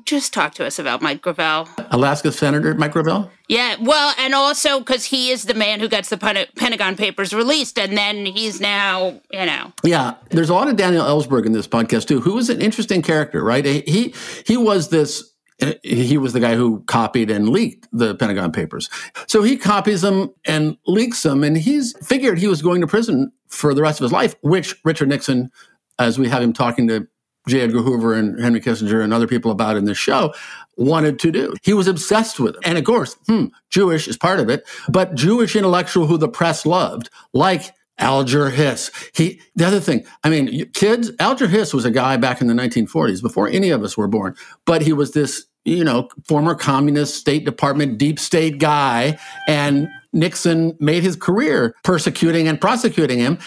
[0.04, 1.68] Just talk to us about Mike Gravel.
[1.90, 3.32] Alaska Senator Mike Gravel?
[3.50, 6.16] Yeah, well, and also because he is the man who gets the
[6.54, 9.72] Pentagon Papers released, and then he's now, you know.
[9.82, 13.02] Yeah, there's a lot of Daniel Ellsberg in this podcast too, who was an interesting
[13.02, 13.64] character, right?
[13.64, 14.14] He
[14.46, 18.88] he was this eh, he was the guy who copied and leaked the Pentagon Papers.
[19.26, 23.32] So he copies them and leaks them, and he's figured he was going to prison
[23.48, 25.50] for the rest of his life, which Richard Nixon,
[25.98, 27.08] as we have him talking to
[27.48, 27.62] J.
[27.62, 30.32] Edgar Hoover and Henry Kissinger and other people about in this show
[30.80, 31.54] wanted to do.
[31.62, 32.62] He was obsessed with it.
[32.64, 36.64] And of course, hmm, Jewish is part of it, but Jewish intellectual who the press
[36.66, 38.90] loved, like Alger Hiss.
[39.14, 42.54] He, the other thing, I mean, kids, Alger Hiss was a guy back in the
[42.54, 47.16] 1940s before any of us were born, but he was this, you know, former communist
[47.16, 49.18] State Department deep state guy.
[49.46, 53.38] And Nixon made his career persecuting and prosecuting him.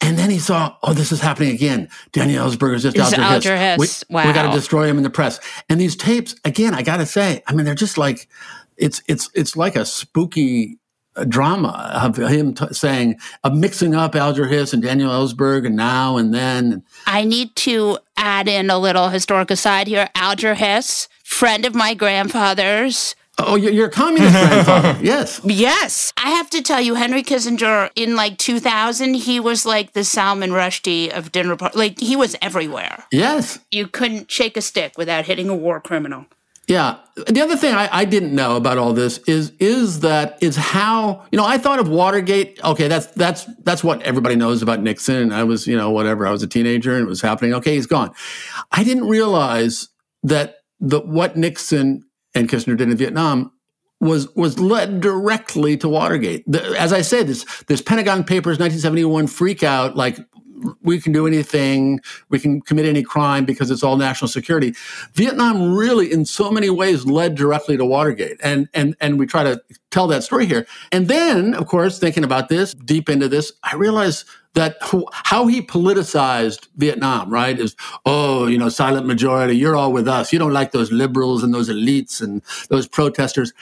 [0.00, 1.88] And then he saw, oh, this is happening again.
[2.12, 3.80] Daniel Ellsberg is just Alger, Alger Hiss.
[3.80, 4.04] Hiss.
[4.08, 4.26] We, wow.
[4.26, 5.40] we got to destroy him in the press.
[5.68, 8.28] And these tapes, again, I got to say, I mean, they're just like,
[8.76, 10.78] it's it's it's like a spooky
[11.16, 15.76] uh, drama of him t- saying, of mixing up Alger Hiss and Daniel Ellsberg and
[15.76, 16.82] now and then.
[17.06, 20.08] I need to add in a little historic aside here.
[20.14, 24.98] Alger Hiss, friend of my grandfather's Oh, you're a communist grandfather.
[25.02, 25.40] Yes.
[25.44, 26.12] Yes.
[26.16, 30.50] I have to tell you, Henry Kissinger in like 2000, he was like the Salman
[30.50, 31.76] Rushdie of dinner party.
[31.76, 33.04] Like he was everywhere.
[33.10, 33.58] Yes.
[33.70, 36.26] You couldn't shake a stick without hitting a war criminal.
[36.66, 36.98] Yeah.
[37.26, 41.26] The other thing I, I, didn't know about all this is is that is how
[41.30, 42.58] you know I thought of Watergate.
[42.64, 45.16] Okay, that's that's that's what everybody knows about Nixon.
[45.16, 46.26] And I was you know whatever.
[46.26, 47.52] I was a teenager and it was happening.
[47.54, 48.12] Okay, he's gone.
[48.72, 49.88] I didn't realize
[50.22, 52.02] that the what Nixon
[52.34, 53.52] and Kissinger did in Vietnam
[54.00, 56.44] was was led directly to Watergate.
[56.46, 60.18] The, as I said, this this Pentagon Papers 1971 freak out, like
[60.82, 64.74] we can do anything, we can commit any crime because it's all national security.
[65.14, 69.42] Vietnam really, in so many ways, led directly to Watergate, and and and we try
[69.42, 70.66] to tell that story here.
[70.92, 74.76] And then, of course, thinking about this deep into this, I realized that
[75.12, 77.58] how he politicized Vietnam, right?
[77.58, 79.56] Is oh, you know, silent majority.
[79.56, 80.32] You're all with us.
[80.32, 83.52] You don't like those liberals and those elites and those protesters.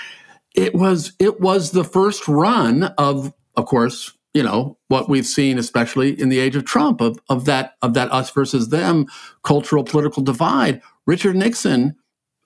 [0.55, 5.59] It was it was the first run of, of course, you know what we've seen,
[5.59, 9.07] especially in the age of Trump, of of that of that us versus them
[9.43, 10.81] cultural political divide.
[11.07, 11.97] Richard Nixon,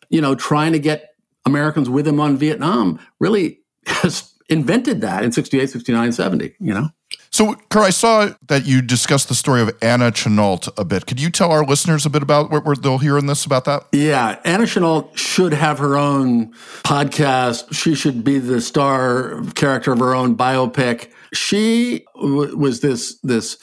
[0.08, 5.32] you know, trying to get Americans with him on Vietnam, really has invented that in
[5.32, 6.88] 68, 69, 70, you know?
[7.30, 11.06] So, Kerr, I saw that you discussed the story of Anna Chennault a bit.
[11.06, 13.84] Could you tell our listeners a bit about what they'll hear in this about that?
[13.92, 17.74] Yeah, Anna Chennault should have her own podcast.
[17.74, 21.10] She should be the star character of her own biopic.
[21.32, 23.58] She w- was this this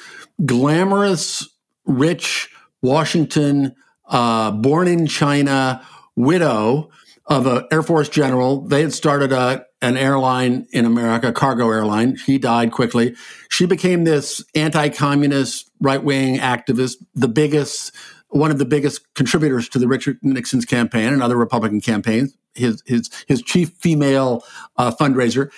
[0.46, 1.48] glamorous,
[1.86, 2.50] rich
[2.82, 3.76] Washington,
[4.08, 6.92] uh, born in China widow
[7.26, 8.62] of an Air Force general.
[8.62, 12.16] They had started a, an airline in America, cargo airline.
[12.26, 13.16] He died quickly.
[13.50, 17.94] She became this anti communist, right wing activist, the biggest,
[18.30, 22.82] one of the biggest contributors to the Richard Nixon's campaign and other Republican campaigns, his,
[22.86, 24.44] his, his chief female
[24.78, 25.52] uh, fundraiser.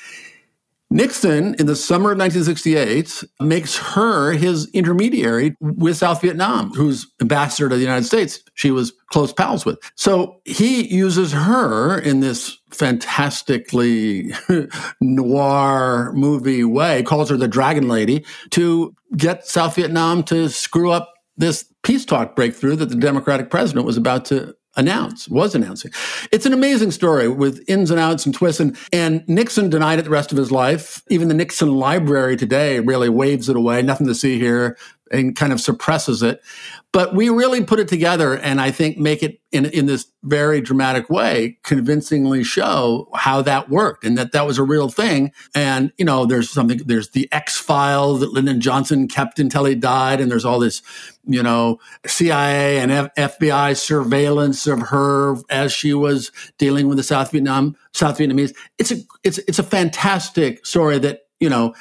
[0.92, 7.70] Nixon, in the summer of 1968, makes her his intermediary with South Vietnam, who's ambassador
[7.70, 8.40] to the United States.
[8.54, 9.80] She was close pals with.
[9.96, 14.32] So he uses her in this fantastically
[15.02, 21.14] noir movie way, calls her the Dragon Lady, to get South Vietnam to screw up
[21.38, 25.92] this peace talk breakthrough that the Democratic president was about to announce, was announcing.
[26.32, 28.60] It's an amazing story with ins and outs and twists.
[28.60, 31.04] And, and Nixon denied it the rest of his life.
[31.10, 33.82] Even the Nixon Library today really waves it away.
[33.82, 34.78] Nothing to see here
[35.12, 36.42] and kind of suppresses it.
[36.92, 40.62] But we really put it together and I think make it in, in this very
[40.62, 45.34] dramatic way, convincingly show how that worked and that that was a real thing.
[45.54, 49.76] And, you know, there's something, there's the X file that Lyndon Johnson kept until he
[49.76, 50.22] died.
[50.22, 50.82] And there's all this,
[51.26, 57.04] you know, CIA and F- FBI surveillance of her as she was dealing with the
[57.04, 58.56] South Vietnam, South Vietnamese.
[58.78, 61.76] It's a, it's, it's a fantastic story that you know,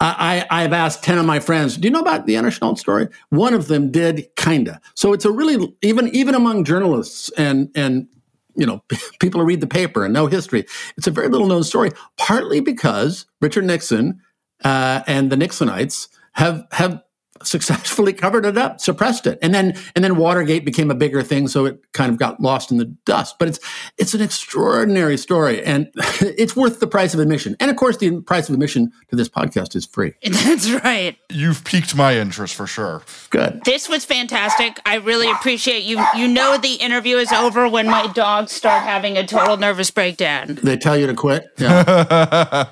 [0.00, 3.06] I, I've asked 10 of my friends, do you know about the Anna Chennault's story?
[3.28, 4.80] One of them did kinda.
[4.94, 8.08] So it's a really, even, even among journalists and, and,
[8.56, 8.82] you know,
[9.20, 10.64] people who read the paper and know history,
[10.96, 14.22] it's a very little known story, partly because Richard Nixon
[14.64, 17.02] uh, and the Nixonites have, have
[17.42, 19.38] successfully covered it up, suppressed it.
[19.42, 22.70] And then and then Watergate became a bigger thing, so it kind of got lost
[22.70, 23.36] in the dust.
[23.38, 23.60] But it's
[23.98, 25.88] it's an extraordinary story and
[26.20, 27.56] it's worth the price of admission.
[27.60, 30.14] And of course the price of admission to this podcast is free.
[30.22, 31.16] That's right.
[31.30, 33.02] You've piqued my interest for sure.
[33.30, 33.62] Good.
[33.64, 34.80] This was fantastic.
[34.86, 36.04] I really appreciate you.
[36.16, 40.58] You know the interview is over when my dogs start having a total nervous breakdown.
[40.62, 41.46] They tell you to quit.
[41.58, 42.68] Yeah.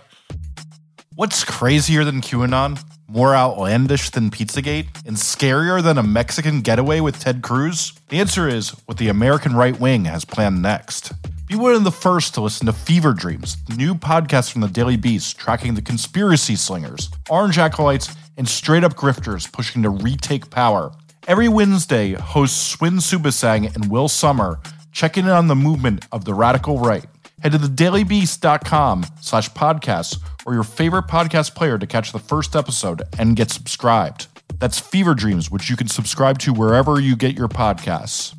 [1.15, 2.83] What's crazier than QAnon?
[3.13, 4.87] More outlandish than Pizzagate?
[5.07, 7.93] And scarier than a Mexican getaway with Ted Cruz?
[8.09, 11.13] The answer is what the American right wing has planned next.
[11.47, 14.69] Be one of the first to listen to Fever Dreams, the new podcast from the
[14.69, 20.49] Daily Beast tracking the conspiracy slingers, orange acolytes, and straight up grifters pushing to retake
[20.49, 20.91] power.
[21.29, 24.59] Every Wednesday, hosts Swin Suebsaeng and Will Sommer
[24.93, 27.05] check in on the movement of the radical right.
[27.43, 33.03] Head to thedailybeast.com slash podcasts or your favorite podcast player to catch the first episode
[33.19, 34.27] and get subscribed.
[34.59, 38.35] That's Fever Dreams, which you can subscribe to wherever you get your podcasts.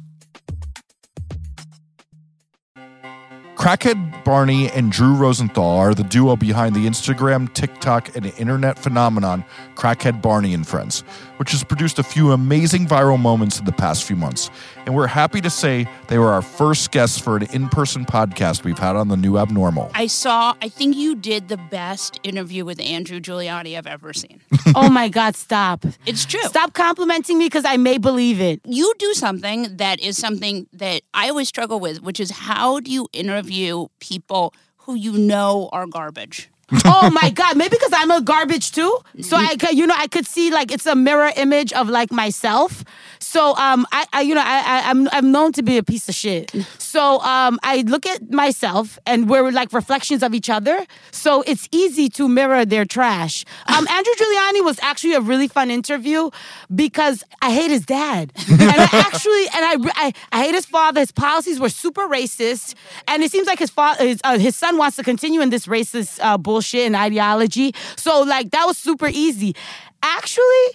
[3.63, 9.45] Crackhead Barney and Drew Rosenthal are the duo behind the Instagram, TikTok, and internet phenomenon
[9.75, 11.03] Crackhead Barney and Friends,
[11.43, 14.49] which has produced a few amazing viral moments in the past few months.
[14.85, 18.63] And we're happy to say they were our first guests for an in person podcast
[18.63, 19.91] we've had on the new Abnormal.
[19.93, 24.39] I saw, I think you did the best interview with Andrew Giuliani I've ever seen.
[24.73, 25.83] oh my God, stop.
[26.05, 26.39] It's true.
[26.43, 28.61] Stop complimenting me because I may believe it.
[28.63, 32.89] You do something that is something that I always struggle with, which is how do
[32.89, 36.49] you interview people who you know are garbage?
[36.85, 38.97] Oh my god maybe because i'm a garbage too.
[39.21, 42.11] So i could you know i could see like it's a mirror image of like
[42.11, 42.83] myself.
[43.19, 46.09] So um i, I you know I, I i'm i'm known to be a piece
[46.09, 46.51] of shit.
[46.77, 50.85] So um i look at myself and we're like reflections of each other.
[51.11, 53.45] So it's easy to mirror their trash.
[53.67, 56.29] Um andrew giuliani was actually a really fun interview
[56.73, 58.31] because i hate his dad.
[58.49, 60.99] And i actually and I, I i hate his father.
[60.99, 62.75] His policies were super racist.
[63.07, 65.67] And it seems like his father his, uh, his son wants to continue in this
[65.67, 67.73] racist uh, bullshit and ideology.
[67.95, 69.55] So like that was super easy.
[70.03, 70.65] Actually,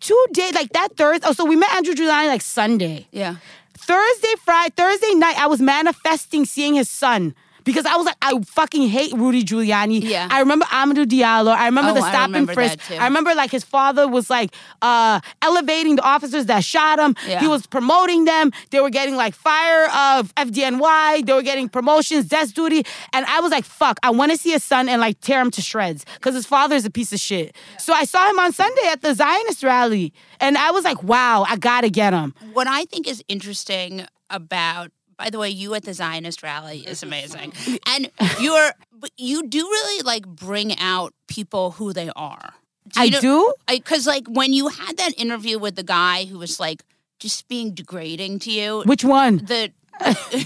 [0.00, 1.26] two days like that Thursday.
[1.28, 3.06] Oh, so we met Andrew Giuliani like Sunday.
[3.12, 3.36] Yeah.
[3.74, 7.34] Thursday, Friday, Thursday night, I was manifesting seeing his son
[7.68, 10.00] because I was like, I fucking hate Rudy Giuliani.
[10.02, 10.26] Yeah.
[10.30, 11.54] I remember Amadou Diallo.
[11.54, 12.90] I remember Oh, the stop and frisk.
[12.90, 17.14] I remember like his father was like uh, elevating the officers that shot him.
[17.26, 17.40] Yeah.
[17.40, 18.52] He was promoting them.
[18.70, 19.84] They were getting like fire
[20.16, 21.26] of FDNY.
[21.26, 22.84] They were getting promotions, desk duty.
[23.12, 25.50] And I was like, fuck, I want to see his son and like tear him
[25.50, 27.54] to shreds because his father is a piece of shit.
[27.78, 30.14] So I saw him on Sunday at the Zionist rally.
[30.40, 32.34] And I was like, wow, I gotta get him.
[32.54, 37.02] What I think is interesting about by the way, you at the Zionist rally is
[37.02, 37.52] amazing.
[37.86, 38.10] And
[38.40, 42.54] you're but you do really like bring out people who they are.
[42.96, 43.54] I know- do?
[43.66, 46.82] Because like when you had that interview with the guy who was like
[47.18, 48.82] just being degrading to you.
[48.86, 49.38] Which one?
[49.38, 49.72] The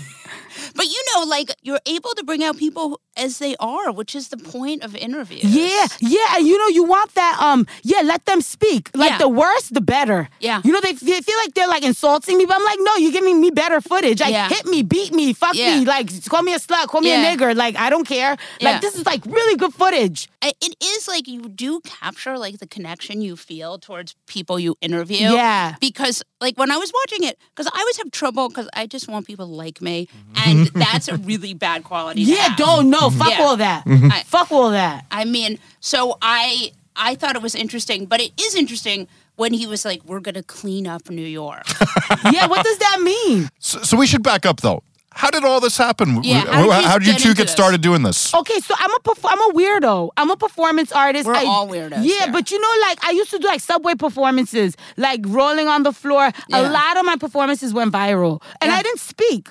[0.75, 4.29] But you know, like you're able to bring out people as they are, which is
[4.29, 5.45] the point of interviews.
[5.45, 7.37] Yeah, yeah, and you know you want that.
[7.41, 8.91] Um, yeah, let them speak.
[8.95, 9.19] Like Yeah.
[9.19, 10.29] the worse, the better.
[10.41, 10.61] Yeah.
[10.65, 13.13] you know they, they feel like they're like insulting me, but I'm like, no, you're
[13.13, 14.21] giving me better footage.
[14.21, 14.49] Like Yeah.
[14.49, 15.79] hit me, beat me, fuck Yeah.
[15.81, 17.23] me, like call me a slut, call me Yeah.
[17.33, 17.55] a nigger.
[17.57, 18.37] Like I don't care.
[18.61, 18.73] Yeah.
[18.73, 20.29] Like this is like really good footage.
[20.45, 25.29] It is like you do capture like the connection you feel towards people you interview.
[25.31, 25.77] Yeah.
[25.81, 29.07] Because like when I was watching it, because I always have trouble because I just
[29.09, 32.25] want people to like me, and that's a really bad quality.
[32.25, 32.57] to Yeah, have.
[32.59, 33.45] don't no, No, oh, fuck Yeah.
[33.45, 33.85] all that.
[33.85, 34.13] Mm-hmm.
[34.13, 35.05] I- fuck all that.
[35.11, 39.67] I mean, so I I thought it was interesting, but it is interesting when he
[39.67, 41.65] was like, "We're gonna clean up New York."
[42.33, 43.49] yeah, what does that mean?
[43.59, 44.83] So, so we should back up though.
[45.15, 46.23] How did all this happen?
[46.25, 47.53] Yeah, how did you how did you get two get this?
[47.53, 48.33] started doing this?
[48.35, 50.09] Okay, so I'm a perf- I'm a weirdo.
[50.17, 51.27] I'm a performance artist.
[51.27, 52.33] We're I- all weirdos Yeah, here.
[52.33, 55.93] but you know, like I used to do like subway performances, like rolling on the
[55.93, 56.31] floor.
[56.53, 58.79] A lot of my performances went viral, and Yeah.
[58.79, 59.49] I didn't speak.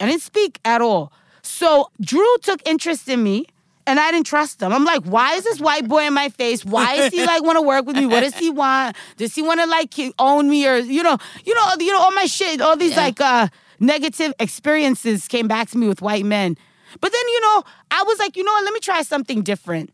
[0.00, 1.12] I didn't speak at all.
[1.44, 3.46] So Drew took interest in me.
[3.86, 4.72] And I didn't trust him.
[4.72, 6.64] I'm like, why is this white boy in my face?
[6.64, 8.06] Why does he like want to work with me?
[8.06, 8.96] What does he want?
[9.18, 12.12] Does he want to like own me or you know, you know, you know, all
[12.12, 13.02] my shit, all these Yeah.
[13.02, 13.48] like uh
[13.80, 16.56] negative experiences came back to me with white men.
[16.98, 19.92] But then, you know, I was like, you know what, let me try something different.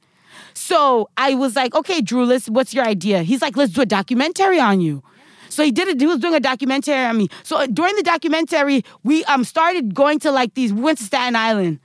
[0.54, 3.24] So I was like, okay, Drew, let's, what's your idea?
[3.24, 5.02] He's like, let's do a documentary on you.
[5.50, 6.00] So he did it.
[6.00, 7.28] He was doing a documentary on me.
[7.42, 10.72] So uh, during the documentary, we um started going to like these.
[10.72, 11.78] We went to Staten Island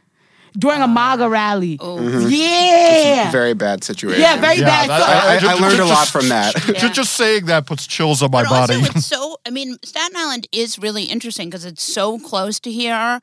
[0.57, 1.77] during a MAGA rally.
[1.81, 1.99] Oh,
[2.29, 4.21] Yeah, Very bad situation.
[4.21, 4.89] yeah, very bad.
[4.89, 6.55] that- So- I, I Ju- learned a lot from that.
[6.55, 8.75] Ju- Just saying that puts chills on my but body.
[8.75, 9.37] also, it's so.
[9.45, 13.19] I mean, Staten Island is really interesting because it's so close to here,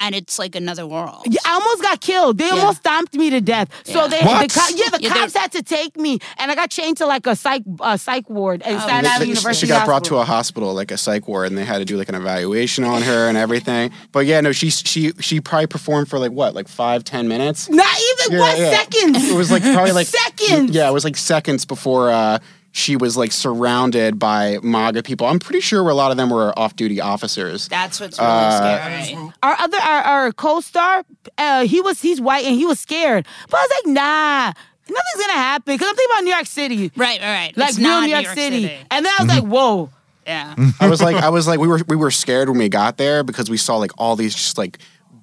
[0.00, 1.22] and it's like another world.
[1.26, 2.36] Yeah, I almost got killed.
[2.38, 3.68] They almost stomped me to death.
[3.84, 4.06] So Yeah.
[4.08, 4.48] they, What?
[4.48, 6.96] the co- yeah, the Yeah, they're- cops had to take me, and I got chained
[6.98, 9.66] to like a psych uh, psych ward at Staten Island University.
[9.66, 11.96] she got brought to a hospital, like a psych ward, and they had to do
[11.96, 13.90] like an evaluation on her and everything.
[14.12, 17.68] But yeah, no, she she she probably performed for like what, like five, ten minutes.
[17.70, 17.86] Not
[18.26, 18.70] even Yeah, one yeah.
[18.70, 19.16] second.
[19.16, 20.70] It was like probably like Seconds.
[20.72, 22.38] Yeah, it was like seconds before uh,
[22.76, 25.28] she was like surrounded by MAGA people.
[25.28, 27.68] I'm pretty sure a lot of them were off-duty officers.
[27.68, 29.30] That's what's really Uh, scary.
[29.44, 31.04] our other our, our co-star,
[31.38, 33.26] uh, he was he's white and he was scared.
[33.48, 34.46] But I was like, nah,
[34.88, 37.56] nothing's gonna happen because I'm thinking about New York City, Right, right, right.
[37.56, 38.70] like it's real not New York, City.
[38.90, 39.90] And then I was like, whoa.
[40.26, 40.56] Yeah.
[40.80, 43.22] I was like, I was like, we were we were scared when we got there
[43.22, 44.78] because we saw like all these just like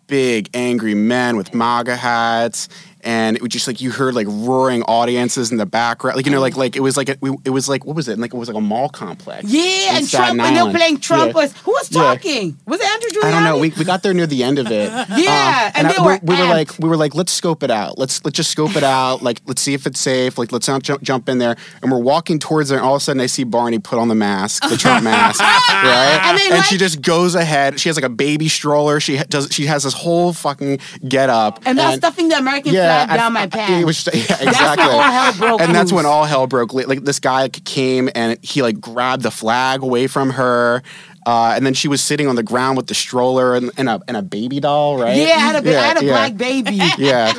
[0.07, 2.69] big angry men with MAGA hats,
[3.03, 6.31] and it was just like you heard like roaring audiences in the background, like you
[6.31, 8.17] know, like like it was like a, we, it was like what was it?
[8.19, 9.43] Like it was like a mall complex.
[9.45, 10.75] Yeah, and Staten Trump, and they were Island.
[10.77, 11.27] playing Trump.
[11.27, 11.33] Yeah.
[11.41, 12.01] Was who was Yeah.
[12.01, 12.57] talking?
[12.65, 13.23] Was it Andrew Giuliani?
[13.25, 13.57] I don't know.
[13.59, 14.91] We, we got there near the end of it.
[15.11, 17.71] Um, Yeah, and they we, were we were like we were like let's scope it
[17.71, 17.97] out.
[17.97, 19.21] Let's let's just scope it out.
[19.21, 20.37] Like let's see if it's safe.
[20.37, 21.55] Like let's not jump, jump in there.
[21.81, 24.07] And we're walking towards there, and all of a sudden I see Barney put on
[24.07, 26.19] the mask, the Trump mask, right?
[26.51, 27.79] And she like- just goes ahead.
[27.79, 28.99] She has like a baby stroller.
[28.99, 29.49] She ha- does.
[29.51, 31.59] She has this whole fucking get up.
[31.65, 33.81] and I was stuffing the American flag I- down my pants.
[33.81, 34.85] It was yeah, That's when exactly.
[34.85, 36.73] all hell broke and that's when all hell broke.
[36.73, 36.87] loose.
[36.87, 40.81] Like this guy came and he like grabbed the flag away from her.
[41.23, 44.01] Uh, and then she was sitting on the ground with the stroller and, and a
[44.07, 45.15] and a baby doll, right?
[45.15, 46.11] yeah, I had a, ba- I had a yeah.
[46.13, 46.79] black baby.
[46.97, 47.31] Yeah,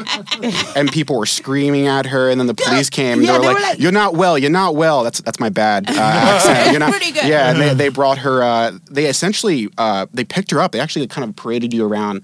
[0.77, 3.19] and people were screaming at her, and then the police came.
[3.19, 4.39] And Yeah, they, were they like, were like- "You're not well.
[4.39, 6.71] You're not well." That's that's my bad uh, accent.
[6.71, 7.25] You're not Pretty good.
[7.25, 8.45] Yeah, and they, they brought her.
[8.45, 10.71] Uh, they essentially uh, they picked her up.
[10.71, 12.23] They actually kind of paraded you around.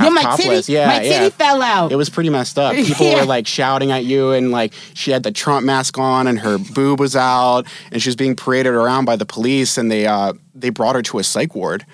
[0.00, 0.66] Half Yeah, my topless.
[0.66, 1.28] titty, Yeah, my titty yeah.
[1.30, 1.92] fell out.
[1.92, 2.74] It was pretty messed up.
[2.90, 3.20] People Yeah.
[3.20, 6.58] were like shouting at you, and like she had the Trump mask on, and her
[6.58, 10.32] boob was out, and she was being paraded around by the police, and they uh,
[10.54, 11.84] they brought her to a psych ward.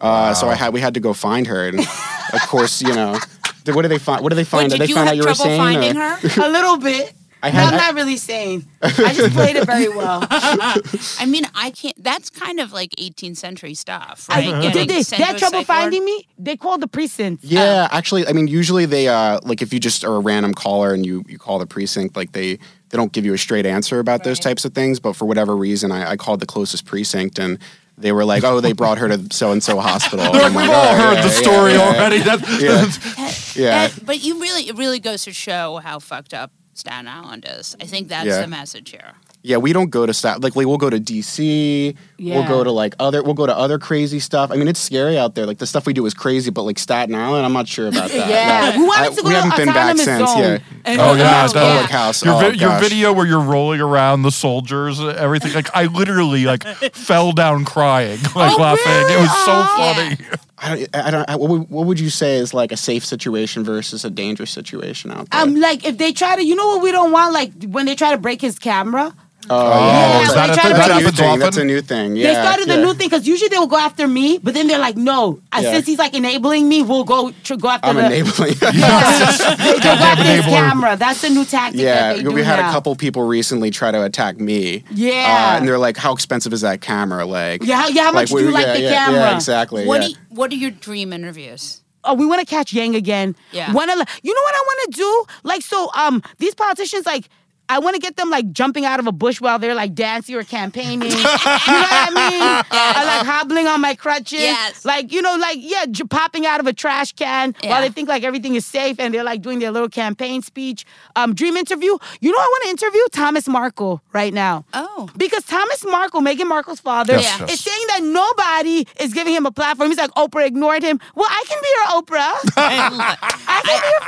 [0.00, 3.18] Uh, So I had we had to go find her, and of course, you know,
[3.66, 4.22] what did they find?
[4.22, 4.68] What did they find?
[4.70, 5.58] Did did they you find out you were sane?
[5.58, 6.42] finding or- her?
[6.44, 7.12] a little bit.
[7.44, 8.66] I No, had- I'm not really saying.
[8.82, 10.24] I just played it very well.
[10.30, 12.00] I mean, I can't.
[12.02, 14.72] That's kind of like 18th century stuff, I- right?
[14.72, 16.26] did they, sent they had trouble psych finding me?
[16.38, 17.44] They called the precinct.
[17.44, 20.94] Yeah, actually, I mean, usually they uh like if you just are a random caller
[20.94, 22.56] and you you call the precinct, like they
[22.90, 25.00] they don't give you a straight answer about those types of things.
[25.00, 27.58] But for whatever reason, I, I called the closest precinct and.
[27.98, 30.66] They were like, "Oh, they brought her to so and so hospital." And I'm We've
[30.66, 32.18] like, all "Oh, heard yeah, the story yeah, already.
[32.24, 33.82] That's, Yeah, yeah.
[33.84, 36.50] And- but you really, it really goes to show how fucked up
[36.82, 37.76] Staten Island is.
[37.80, 38.40] I think that's Yeah.
[38.40, 39.12] the message here.
[39.44, 39.56] yeah.
[39.56, 41.94] We don't go to stat like we- we'll go to DC.
[42.18, 42.34] Yeah.
[42.38, 43.22] We'll go to like other.
[43.22, 44.50] We'll go to other crazy stuff.
[44.50, 45.46] I mean, it's scary out there.
[45.46, 48.10] Like the stuff we do is crazy, but like Staten Island, I'm not sure about
[48.10, 48.28] that.
[48.34, 48.80] Yeah, No.
[48.80, 50.30] we wanted I- to go we to haven't been back since.
[50.30, 50.38] Zone.
[50.40, 50.58] Yeah.
[50.84, 52.24] And- Oh yeah, House, that- Public House.
[52.24, 55.52] Your, Oh, vi- your video where you're rolling around the soldiers, uh, everything.
[55.52, 56.64] Like I literally like
[56.94, 59.06] fell down crying, like Oh, laughing.
[59.14, 60.16] It was so really?
[60.16, 60.38] funny.
[60.62, 63.04] I don't, I don't, I, what, would, what would you say is like a safe
[63.04, 65.40] situation versus a dangerous situation out there?
[65.40, 67.34] Um, like if they try to, you know what we don't want?
[67.34, 69.12] Like when they try to break his camera.
[69.50, 71.26] Oh, Yeah, is they that a try to that make that's, a happens thing.
[71.28, 71.40] often?
[71.40, 72.16] that's a new thing.
[72.16, 74.68] Yeah, they started the new thing because usually they will go after me, but then
[74.68, 75.72] they're like, no, Yeah.
[75.72, 77.96] since he's like enabling me, we'll go tr- go after him.
[77.98, 78.16] I'm the.
[78.18, 78.54] enabling.
[78.72, 80.96] Yeah, they go after his camera.
[80.96, 81.80] That's the new tactic.
[81.80, 82.70] yeah, that they do we had now.
[82.70, 84.84] a couple people recently try to attack me.
[84.90, 85.10] Yeah.
[85.54, 88.30] uh, and they're like, "How expensive is that camera?" Like, Yeah, how- yeah, how much
[88.30, 89.20] do you we- like yeah, the yeah, camera?
[89.20, 89.86] Yeah, exactly.
[89.86, 90.06] What yeah.
[90.08, 91.80] do you, What are your dream interviews?
[92.04, 93.36] oh, we want to catch Yang again.
[93.52, 93.72] Yeah.
[93.72, 93.92] Wanna,
[94.24, 95.24] you know what I want to do?
[95.44, 97.28] Like, so, um, these politicians, like,
[97.68, 100.34] I want to get them like jumping out of a bush while they're like dancing
[100.34, 101.08] or campaigning.
[101.10, 102.42] you know what I mean?
[102.42, 104.40] Or like hobbling on my crutches.
[104.40, 104.84] Yes.
[104.84, 107.70] Like, you know, like, yeah, j- popping out of a trash can Yeah.
[107.70, 110.84] while they think like everything is safe and they're like doing their little campaign speech.
[111.16, 111.96] Um, dream interview.
[112.20, 114.64] You know, I want to interview Thomas Markle right now.
[114.74, 115.08] Oh.
[115.16, 117.52] Because Thomas Markle, Meghan Markle's father, Yes, yes.
[117.54, 119.88] is saying that nobody is giving him a platform.
[119.88, 121.00] He's like, Oprah ignored him.
[121.14, 122.34] Well, I can be your Oprah.
[122.56, 124.00] I can be your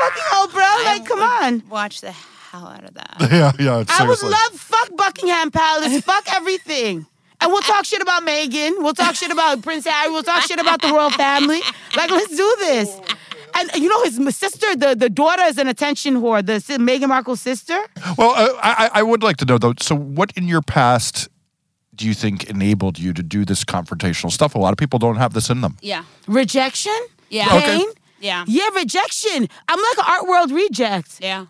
[0.52, 0.84] fucking Oprah.
[0.84, 1.62] Like, come on.
[1.70, 2.14] Watch the
[2.58, 3.16] hell out of that.
[3.30, 3.80] Yeah, yeah.
[3.80, 4.30] It's I would seriously.
[4.30, 7.06] love fuck Buckingham Palace, fuck everything.
[7.40, 8.78] And we'll talk shit about Meghan.
[8.82, 10.10] We'll talk shit about Prince Harry.
[10.10, 11.60] We'll talk shit about the royal family.
[11.96, 12.98] Like, let's do this.
[13.56, 17.08] And you know, his sister, the, the daughter is an attention whore, the si- Meghan
[17.08, 17.78] Markle's sister.
[18.16, 19.74] Well, uh, I, I I would like to know though.
[19.80, 21.28] So, what in your past
[21.94, 24.54] do you think enabled you to do this confrontational stuff?
[24.54, 25.76] A lot of people don't have this in them.
[25.82, 26.04] Yeah.
[26.26, 26.96] Rejection?
[27.30, 27.48] Yeah.
[27.48, 27.80] Pain?
[27.82, 28.00] Okay.
[28.20, 28.44] Yeah.
[28.48, 29.48] Yeah, rejection.
[29.68, 31.18] I'm like an art world reject.
[31.20, 31.46] Yeah.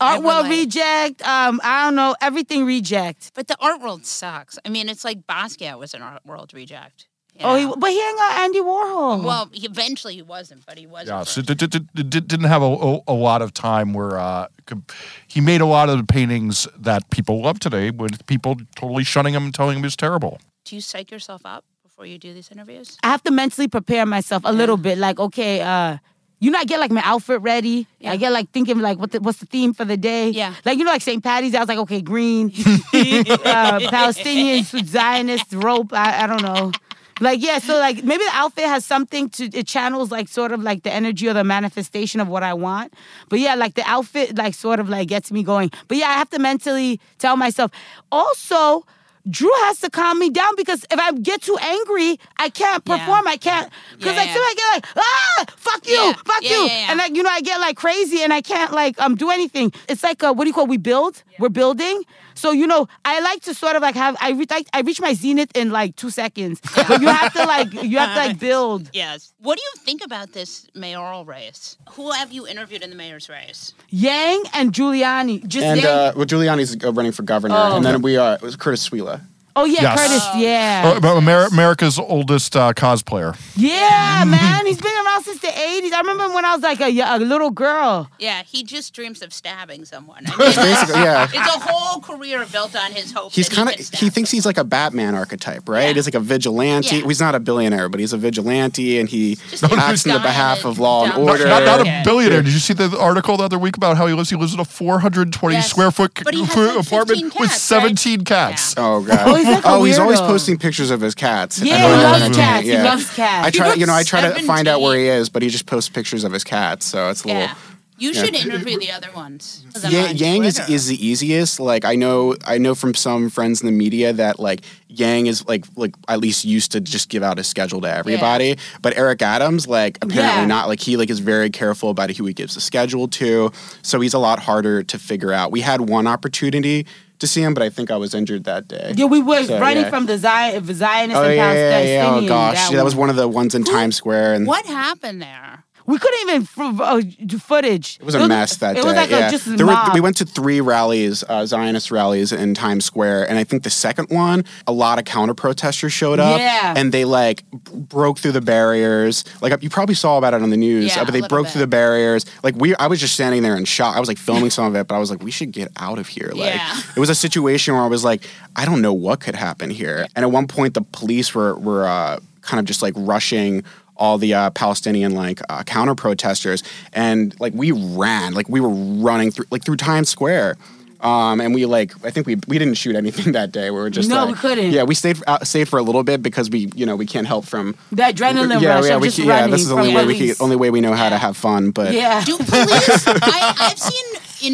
[0.00, 1.22] Art world like- reject.
[1.26, 3.32] Um, I don't know, everything reject.
[3.34, 4.58] But the art world sucks.
[4.64, 7.08] I mean, it's like Basquiat was an art world reject.
[7.34, 9.22] you Oh, he, but he ain't got Andy Warhol.
[9.24, 11.08] well, he, eventually he wasn't, but he wasn't.
[11.18, 14.18] Yeah, so did, did, did, did- didn't have a, a, a lot of time where
[14.18, 14.82] uh, could-
[15.26, 19.34] he made a lot of the paintings that people love today, with people totally shunning
[19.34, 20.40] him and telling him he's terrible.
[20.64, 22.96] Do you psych yourself up before you do these interviews?
[23.02, 24.98] I have to mentally prepare myself a little bit.
[24.98, 25.98] Like, okay, uh,
[26.40, 27.86] you know, I get like my outfit ready.
[28.04, 30.30] I get like thinking like, what the, what's the theme for the day?
[30.30, 30.54] Yeah.
[30.64, 31.22] Like you know, like St.
[31.22, 31.54] Patty's.
[31.54, 35.92] I was like, okay, green, uh, Palestinians, Zionist rope.
[35.92, 36.72] I, I don't know.
[37.20, 40.62] Like yeah, so like maybe the outfit has something to it channels like sort of
[40.62, 42.94] like the energy or the manifestation of what I want.
[43.28, 45.72] But yeah, like the outfit like sort of like gets me going.
[45.88, 47.72] But yeah, I have to mentally tell myself.
[48.12, 48.86] Also,
[49.30, 52.96] Drew has to calm me down because if I get too angry, I can't Yeah.
[52.98, 53.26] perform.
[53.28, 54.34] I can't because Yeah, like yeah.
[54.34, 56.86] sometimes I get like ah fuck you, Yeah, fuck yeah, you, yeah, yeah.
[56.90, 59.72] and like you know I get like crazy and I can't like um do anything.
[59.88, 61.22] It's like uh, what do you call we build?
[61.38, 62.02] We're building.
[62.38, 65.00] So you know I like to sort of like have I re- like I reach
[65.00, 68.38] my zenith in like two seconds, but you have to like you have to like
[68.38, 68.90] build.
[68.92, 69.34] Yes.
[69.40, 71.76] What do you think about this mayoral race?
[71.94, 73.74] Who have you interviewed in the mayor's race?
[73.90, 75.86] Yang and Giuliani just And Yang.
[75.90, 77.76] uh, well, Giuliani's uh, running for governor, Oh.
[77.76, 79.20] and then we are it was Curtis Sliwa.
[79.58, 80.00] Oh yeah, Yes.
[80.08, 80.42] Curtis.
[80.42, 80.82] Yeah.
[80.96, 83.36] Uh, but Amer- America's oldest uh, cosplayer.
[83.56, 85.92] Yeah, man, he's been around since the '80s.
[85.92, 88.10] I remember when I was like a, a little girl.
[88.18, 90.24] Yeah, he just dreams of stabbing someone.
[90.26, 91.24] I mean, Basically, yeah.
[91.32, 93.32] it's a whole career built on his hope.
[93.32, 95.88] He's that kind of he, he, thinks he's like a Batman archetype, right?
[95.88, 95.92] Yeah.
[95.94, 96.96] He's like a vigilante.
[96.96, 97.06] Yeah.
[97.06, 100.64] He's not a billionaire, but he's a vigilante, and he Just acts in the behalf
[100.64, 101.46] of law and Not, order.
[101.46, 102.42] not, not a billionaire.
[102.42, 104.30] Did you see the article the other week about how he lives?
[104.30, 105.70] He lives in a 420 Yes.
[105.70, 107.82] square foot But he has, foot like, apartment 15 with cats, right?
[107.98, 108.74] 17 cats.
[108.76, 109.18] Oh god!
[109.26, 111.60] Oh, he's like a oh, he's always posting pictures of his cats.
[111.60, 112.66] Yeah, I he loves what I mean, cats.
[112.66, 113.46] He loves cats.
[113.46, 115.66] I try, you know, I try to find out where he is, but he just
[115.66, 117.42] posts pictures of his cats, so it's a little.
[117.42, 117.54] Yeah.
[118.00, 118.22] You Yeah.
[118.24, 119.64] should interview the other ones.
[119.74, 121.58] Them Yang, is, is the easiest.
[121.58, 125.48] Like I know, I know from some friends in the media that like Yang is
[125.48, 128.56] like like at least used to just give out his schedule to everybody.
[128.82, 130.46] But Eric Adams, like apparently Yeah.
[130.46, 130.68] not.
[130.68, 133.50] Like he like is very careful about who he gives the schedule to.
[133.82, 135.50] So he's a lot harder to figure out.
[135.50, 136.86] We had one opportunity
[137.20, 138.92] to see him, but I think I was injured that day.
[138.96, 139.90] Yeah, we were So, running yeah.
[139.90, 142.14] from the Zion, Zionist Oh and yeah, yeah, yeah.
[142.14, 145.22] Oh gosh, yeah, that was one of the ones in Times Square, and What happened
[145.22, 145.64] there?
[145.88, 147.96] We couldn't even f- uh, do footage.
[147.98, 148.86] It was a mess that it day.
[148.86, 149.28] was like yeah.
[149.28, 153.30] a just There were- we went to three rallies, uh, Zionist rallies in Times Square,
[153.30, 156.74] and I think the second one, a lot of counter protesters showed up, Yeah.
[156.76, 159.24] and they like broke through the barriers.
[159.40, 161.52] Like you probably saw about it on the news, Yeah, uh, but they broke bit.
[161.52, 162.26] through the barriers.
[162.42, 163.96] Like we, I was just standing there in shock.
[163.96, 165.98] I was like filming some of it, but I was like, we should get out
[165.98, 166.32] of here.
[166.34, 166.80] Like Yeah.
[166.96, 170.06] it was a situation where I was like, I don't know what could happen here.
[170.14, 173.64] And at one point, the police were were uh, kind of just like rushing
[173.98, 178.70] all the uh, Palestinian like uh, counter protesters, and like we ran, like we were
[178.70, 180.56] running through like through Times Square.
[181.00, 183.70] Um, and we like, I think we we didn't shoot anything that day.
[183.70, 184.72] We were just No, like- we couldn't.
[184.72, 187.26] Yeah, we stayed out, safe for a little bit because we, you know, we can't
[187.26, 189.46] help from the adrenaline yeah, rush yeah, of we just yeah.
[189.46, 191.70] This is the only way we can, only way we know how to have fun.
[191.70, 192.24] But Yeah.
[192.24, 193.06] Do police?
[193.06, 194.04] I, I've seen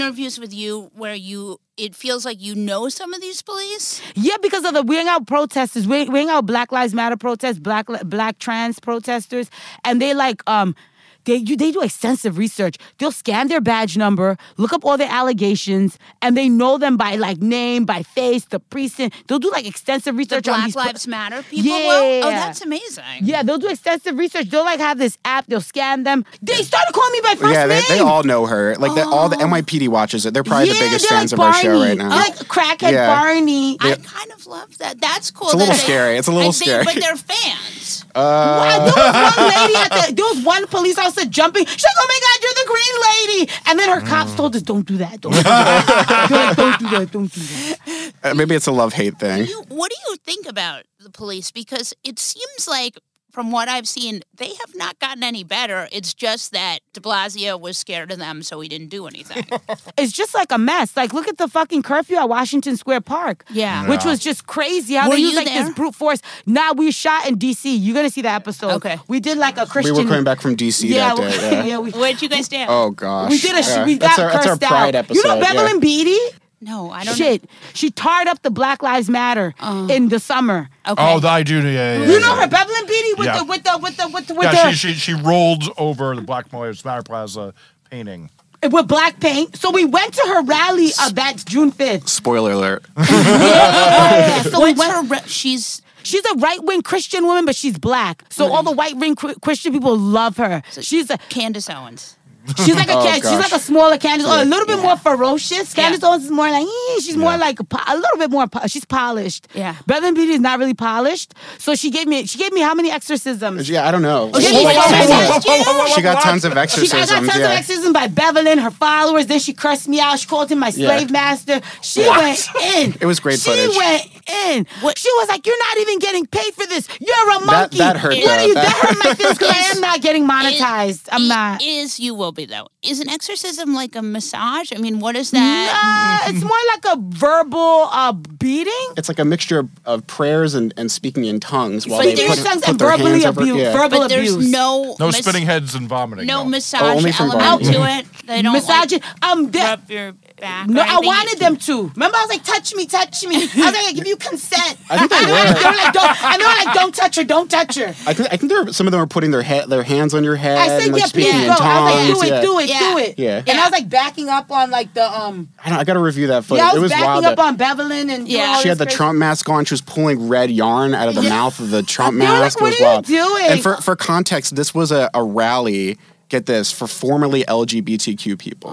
[0.01, 1.61] interviews with you where you.
[1.77, 4.01] It feels like you know some of these police.
[4.15, 7.17] Yeah, because of the we hang out protesters, we, we hang out Black Lives Matter
[7.17, 9.51] protests, Black Black trans protesters,
[9.85, 10.77] and they like um.
[11.25, 12.77] They, you, they do extensive research.
[12.99, 17.17] They'll scan their badge number, look up all their allegations, and they know them by
[17.17, 19.17] like name, by face, the precinct.
[19.27, 20.75] They'll do like extensive The research on Black these.
[20.75, 21.71] pro- Lives Matter people.
[21.73, 22.25] Will?
[22.25, 23.05] Oh, that's amazing.
[23.23, 24.49] Yeah, they'll do extensive research.
[24.51, 25.47] They'll like have this app.
[25.47, 26.25] They'll scan them.
[26.43, 27.85] They started calling me by first yeah, they, name.
[27.89, 28.75] they all know her.
[28.77, 30.35] Like the, all the NYPD watches it.
[30.35, 31.89] They're probably the biggest fans like of our show Barney.
[31.89, 32.09] right now.
[32.11, 33.07] Like crackhead Yeah.
[33.15, 33.77] Barney.
[33.81, 35.01] I kind of love that.
[35.01, 35.49] That's cool.
[35.49, 36.17] It's a little they- scary.
[36.19, 36.85] It's a little I think- scary.
[36.85, 38.05] but they're fans.
[38.15, 41.67] Uh, There was young lady at the there was one police officer jumping.
[41.67, 44.63] She's like, "Oh my god, you're the green lady!" And then her cops told us,
[44.63, 45.21] "Don't do that.
[45.21, 46.29] Don't do that.
[46.31, 47.11] Like, don't do that.
[47.13, 49.47] Don't do that." Uh, maybe it's a love hate thing.
[49.47, 51.51] You, what do you think about the police?
[51.51, 52.99] Because it seems like,
[53.35, 55.89] from what I've seen, they have not gotten any better.
[55.91, 59.45] It's just that De Blasio was scared of them, so he didn't do anything.
[59.97, 60.97] It's just like a mess.
[60.97, 63.45] Like, look at the fucking curfew at Washington Square Park.
[63.51, 63.89] Yeah.
[63.89, 65.65] Which was just crazy how Were they use you like there?
[65.65, 66.21] this brute force.
[66.47, 67.63] Nah, we shot in DC.
[67.65, 68.73] You're gonna see that episode.
[68.73, 68.99] Okay.
[69.09, 69.95] We did like a Christian.
[69.95, 71.51] We were coming back from DC yeah, that day.
[71.55, 71.65] Yeah.
[71.65, 72.71] yeah, we, Where'd you guys stand?
[72.71, 73.31] Oh gosh.
[73.31, 73.61] we did a.
[73.61, 73.85] Yeah.
[73.85, 75.05] We that's got our, that's our cursed pride out.
[75.05, 75.29] episode.
[75.29, 75.81] You know Bevelyn yeah.
[75.81, 76.37] Beatty?
[76.65, 77.45] No, I don't Shit,
[77.75, 79.55] she tarred up the Black Lives Matter
[79.91, 80.71] in the summer.
[80.87, 80.93] know.
[80.93, 81.03] Okay.
[81.23, 81.57] Oh, I do.
[81.63, 82.11] Yeah, yeah, yeah.
[82.13, 83.39] You know her, Bevelyn Beatty, with Yeah.
[83.39, 86.15] the with the with the with the with Yeah, the she, she she rolled over
[86.17, 87.53] the Black Lives Matter Plaza
[87.91, 88.31] painting.
[88.71, 89.57] with black paint.
[89.57, 90.89] So we went to her rally.
[90.99, 92.09] Uh, that's June fifth.
[92.09, 92.85] Spoiler alert.
[92.97, 94.93] Yeah, so we went.
[94.93, 95.03] her?
[95.03, 98.25] Re- she's She's a right wing Christian woman, but she's black.
[98.29, 100.63] So all the white wing Christian people love her.
[100.71, 102.17] So She's a Candace Owens.
[102.65, 104.83] She's like a Oh, Can- she's like a smaller Candace, or a little bit Yeah.
[104.83, 105.73] more ferocious.
[105.73, 106.09] Candace Yeah.
[106.11, 108.47] Owens is more like eh, she's more like a, po- a little bit more.
[108.47, 109.49] Po- she's polished.
[109.55, 109.77] Yeah.
[109.87, 111.35] Bevelyn Beatty is not really polished.
[111.59, 113.69] So she gave me she gave me how many exorcisms?
[113.71, 114.31] yeah, I don't know.
[114.39, 116.91] she, Whoa, whoa, whoa, whoa, She got tons of exorcisms.
[116.91, 117.45] She got, got tons yeah.
[117.47, 119.27] of exorcisms by Bevelyn, her followers.
[119.27, 120.19] Then she cursed me out.
[120.19, 120.89] She called him my Yeah.
[120.97, 121.61] slave master.
[121.83, 122.21] She What?
[122.21, 122.97] went in.
[123.01, 123.77] It was great she footage.
[123.77, 124.03] went
[124.47, 124.67] in.
[124.97, 126.89] She was like, "You're not even getting paid for this.
[127.01, 128.31] You're a monkey." that hurt, What though.
[128.33, 128.55] are you?
[128.55, 131.09] That, That- hurt my feelings because I am not getting monetized.
[131.11, 131.63] I'm not.
[131.63, 132.69] Is you will be though.
[132.83, 134.73] Is an exorcism like a massage?
[134.75, 136.23] I mean, what is that?
[136.27, 138.73] Nah, it's more like a verbal uh, beating.
[138.97, 142.15] It's like a mixture of, of prayers and, and speaking in tongues while But they
[142.17, 143.41] there's put, tongues put and their verbally hands over.
[143.43, 143.57] abuse.
[143.59, 143.73] Yeah.
[143.73, 144.51] Verbal but there's abuse.
[144.51, 146.27] no No mas- spitting heads and vomiting.
[146.27, 146.51] no no.
[146.51, 147.73] massage Oh, only from element Barney.
[147.73, 148.07] to it.
[148.27, 149.01] They don't Massaging.
[149.23, 150.69] um, like, they- rub your back.
[150.69, 151.89] No, I wanted them to.
[151.95, 154.77] Remember, I was like, "Touch me, touch me." I was like, "I give you consent."
[154.91, 155.45] I think they and were were.
[155.45, 157.89] like, they were like, "Don't," and they were like, "Don't touch her, don't touch her."
[158.07, 160.15] I think I think there were, some of them were putting their head, their hands
[160.15, 161.95] on your head I said, and like "Yeah, speaking please in go." tongues.
[161.95, 162.79] I was like, "Do it, do it, Yeah.
[162.93, 163.43] do it." Yeah.
[163.47, 165.49] And I was like backing up on like the um.
[165.65, 166.63] I, don't, I got to review that footage.
[166.63, 167.25] Yeah, I it was, was backing wild.
[167.25, 168.59] up that- on Bevelyn and Yeah.
[168.61, 169.65] she had the crazy- Trump mask on.
[169.65, 171.29] She was pulling red yarn out of the Yeah.
[171.31, 172.61] mouth of the Trump They were like, mask.
[172.61, 173.07] "What it was are you wild.
[173.07, 175.97] doing?" And for, for context, this was a, a rally,
[176.29, 178.71] get this, for formerly LGBTQ people.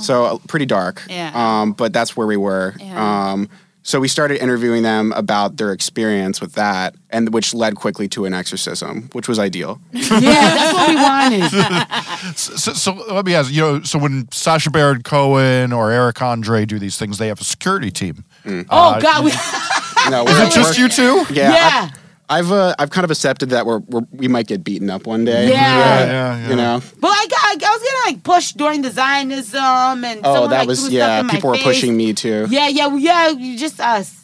[0.00, 1.02] So uh, pretty dark.
[1.08, 1.30] Yeah.
[1.34, 2.74] Um, but that's where we were.
[2.80, 3.30] Yeah.
[3.32, 3.48] Um,
[3.86, 8.24] so we started interviewing them about their experience with that, and which led quickly to
[8.24, 9.78] an exorcism, which was ideal.
[9.92, 11.86] Yeah, that's what we wanted.
[12.36, 16.64] So, so let me ask you know, so when Sasha Baron Cohen or Eric Andre
[16.64, 18.24] do these things, they have a security team.
[18.44, 18.66] Mm.
[18.70, 19.30] Oh God, we,
[20.10, 21.34] No, Is we're- it just we're- you two?
[21.34, 21.52] Yeah.
[21.52, 21.90] Yeah.
[21.92, 25.06] I've, I've, uh, I've kind of accepted that we're, we're we might get beaten up
[25.06, 25.48] one day.
[25.48, 25.52] Yeah.
[25.52, 26.48] Yeah, yeah, yeah.
[26.48, 26.82] You know.
[27.00, 30.58] but I got, I was getting like pushed during the Zionism and Oh, someone, that
[30.60, 31.06] like, was threw yeah.
[31.06, 31.64] stuff in my People were face.
[31.64, 32.46] pushing me too.
[32.50, 33.56] Yeah, yeah, yeah.
[33.56, 34.20] Just us.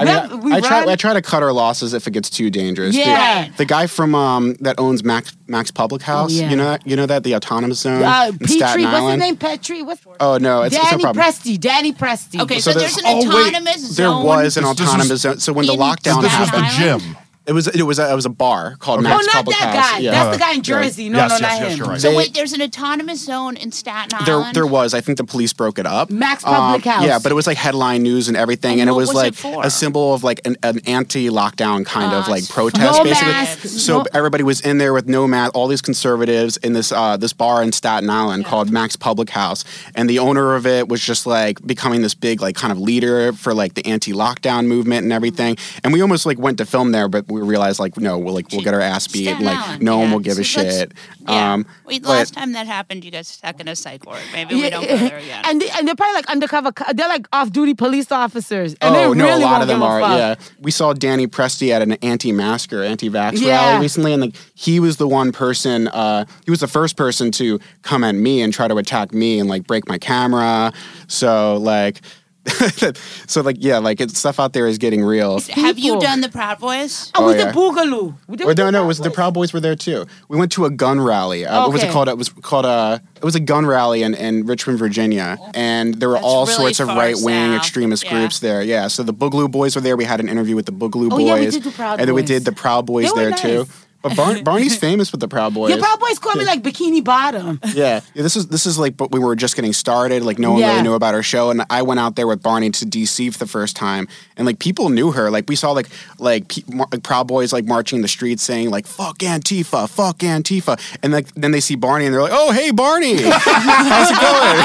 [0.00, 0.84] I mean, We I, I try.
[0.86, 2.94] I try to cut our losses if it gets too dangerous.
[2.94, 3.48] The- Yeah.
[3.56, 6.30] The, guy from um, that owns Mac's Mac's Public House.
[6.32, 6.50] yeah.
[6.50, 6.64] You know.
[6.66, 9.36] that- You know that the autonomous zone Uh, in Petrie, Staten what's his name?
[9.36, 9.82] Petrie.
[9.82, 11.24] What's Oh no, it's, it's no Danny problem.
[11.24, 11.58] Presti?
[11.58, 12.40] Danny Presti.
[12.42, 14.88] Okay, So so, there's- there's, oh, an wait, autonomous There was an This- this was-
[14.88, 15.38] autonomous zone.
[15.40, 17.16] So when the in lockdown This was the gym.
[17.48, 19.26] It was it was a, it was a bar called Oh, Mac's Public.
[19.26, 19.92] No, not Public that House.
[19.92, 19.98] guy.
[20.00, 20.10] Yeah.
[20.12, 21.08] That's the guy in Jersey.
[21.08, 21.78] No, Yes, no, yes, not yes, him.
[21.78, 22.00] you're right.
[22.00, 24.54] So They- wait, there's an autonomous zone in Staten There, Island.
[24.54, 24.92] there was.
[24.94, 26.10] I think the police broke it up.
[26.10, 27.04] Mac's Public House.
[27.04, 29.16] Yeah, but it was like headline news and everything, And and, it what was, was
[29.16, 29.64] it like for?
[29.66, 33.32] a symbol of like an, an anti-lockdown kind of like protest, No basically.
[33.32, 35.54] mask, so no- everybody was in there with no mask.
[35.54, 39.64] All these conservatives in this uh, this bar in Staten Island called Max Public House,
[39.94, 43.32] and the owner of it was just like becoming this big like kind of leader
[43.32, 45.56] for like the anti-lockdown movement and everything.
[45.82, 48.50] And we almost like went to film there, but we realized like no, we'll like
[48.52, 50.60] we'll get our ass beat, Staten and like Island, no one will give a So
[50.62, 50.94] let's- shit.
[51.20, 51.52] Yeah.
[51.54, 54.18] Um, Wait, but- last time that happened, you guys stuck in a psych ward.
[54.32, 55.42] Maybe we don't go there again.
[55.46, 56.70] and they, and they're probably like undercover.
[56.94, 58.74] They're like off-duty police officers.
[58.80, 60.00] And oh they no, really a lot of them are.
[60.00, 60.18] fuck.
[60.18, 63.70] Yeah, we saw Danny Presti at an anti-masker, anti-vax Yeah.
[63.72, 65.88] rally recently, and like he was the one person.
[65.88, 69.38] Uh, he was the first person to come at me and try to attack me
[69.38, 70.72] and like break my camera.
[71.08, 72.00] So like,
[73.26, 75.40] so like yeah, like it's stuff out there is getting real.
[75.40, 77.10] Have you done the Proud Boys?
[77.14, 77.50] Oh, Oh, with yeah.
[77.52, 78.14] the Boogaloo.
[78.26, 80.06] We did Or with no, no, it was the Proud Boys were there too.
[80.28, 81.44] We went to a gun rally.
[81.46, 82.08] Uh, What was it called?
[82.08, 86.08] It was called uh, it was a gun rally in, in Richmond, Virginia, and there
[86.08, 88.10] were That's all really sorts of right wing extremist Yeah.
[88.20, 88.62] groups there.
[88.62, 89.96] Yeah, so the Boogaloo Boys were there.
[89.96, 92.08] We had an interview with the Boogaloo Oh, Boys, yeah, we did do Proud and
[92.08, 93.40] then we did the Proud Boys They were there nice.
[93.40, 93.66] too.
[94.02, 95.70] But Bar- Barney's famous with the Proud Boys.
[95.70, 97.58] Your Proud Boys call me like Bikini Bottom.
[97.74, 98.00] Yeah.
[98.14, 100.22] yeah, this is this is like, but we were just getting started.
[100.22, 100.70] Like no one Yeah.
[100.70, 103.38] really knew about our show, and I went out there with Barney to DC for
[103.38, 105.30] the first time, and like people knew her.
[105.30, 105.88] Like we saw like
[106.18, 109.88] like, pe- mar- like Proud Boys like marching in the streets saying like "fuck Antifa,
[109.88, 114.10] fuck Antifa," and like then they see Barney and they're like, "Oh hey Barney, how's
[114.10, 114.58] it going?"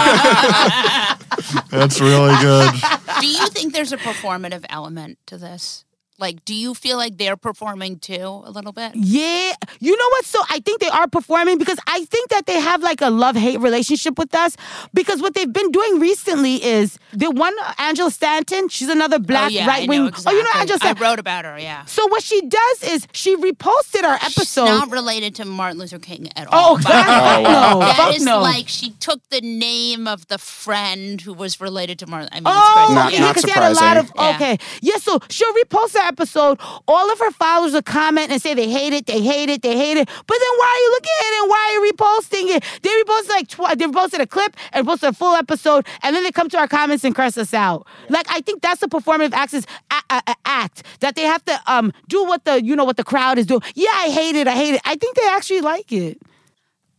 [1.71, 2.71] That's really good.
[3.19, 5.86] Do you think there's a performative element to this?
[6.20, 8.91] Like, do you feel like they're performing too a little bit?
[8.95, 9.53] Yeah.
[9.80, 10.26] You know what?
[10.26, 13.36] So I think they are performing because I think that they have like a love
[13.36, 14.55] hate relationship with us
[14.93, 19.20] because what they've been doing recently is the one uh, Angela Stanton, she's another oh,
[19.20, 20.01] black oh, yeah, right wing.
[20.01, 20.89] I know Oh, you know exactly.
[20.89, 21.86] Angela I wrote about her, yeah.
[21.86, 24.66] So what she does is she reposted our She's episode.
[24.66, 26.78] not related to Martin Luther King at oh, all.
[26.78, 27.80] Oh, God, no.
[27.80, 28.39] That Fuck is no.
[28.41, 32.30] like she took the name of the friend who was related to Martin.
[32.32, 32.93] I mean, Oh, it's crazy.
[32.95, 34.36] Not- yeah, because she had a lot of Yeah.
[34.36, 34.57] okay.
[34.82, 36.60] Yeah, so she'll repost the episode.
[36.88, 39.76] All of her followers will comment and say they hate it, they hate it, they
[39.78, 40.08] hate it.
[40.08, 42.64] But then why are you looking at it and why are you reposting it?
[42.84, 46.24] They reposted like tw- they reposted a clip and posted a full episode, and then
[46.24, 47.88] they come to our comments and curse us out.
[48.10, 51.60] Like I think that's the performative access a- a- a- act that they have to
[51.68, 53.62] um do what the you know what the crowd is doing.
[53.76, 54.82] Yeah, I hate it, I hate it.
[54.86, 56.22] I think they actually like it.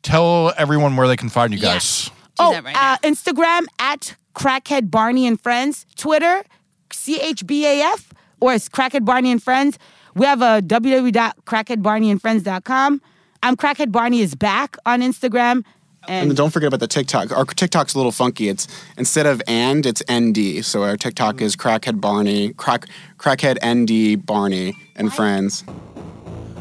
[0.02, 2.10] Tell everyone where they can find you guys.
[2.38, 5.86] oh, that right uh, Instagram at Crackhead Barney and Friends.
[5.96, 6.44] Twitter,
[6.90, 8.10] CHBAF,
[8.44, 9.78] or it's Crackhead Barney and Friends.
[10.14, 13.00] We have a www.crackheadbarneyandfriends.com.
[13.42, 15.64] I'm Crackhead Barney is back on Instagram.
[16.06, 17.32] And And don't forget about the TikTok.
[17.32, 18.50] Our TikTok's a little funky.
[18.50, 18.68] It's
[18.98, 20.62] instead of and, it's ND.
[20.62, 22.84] So our TikTok is Crackhead Barney, crack,
[23.16, 25.64] Crackhead ND Barney and friends.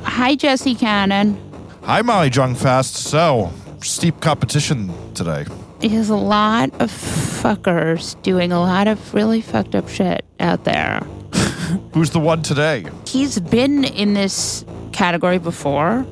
[0.04, 1.38] Hi, Jesse Cannon.
[1.84, 2.96] Hi, Molly Jong-Fast.
[2.96, 5.44] So, steep competition today.
[5.80, 11.06] There's a lot of fuckers doing a lot of really fucked up shit out there.
[11.94, 12.86] Who's the one today?
[13.08, 16.06] He's been in this category before,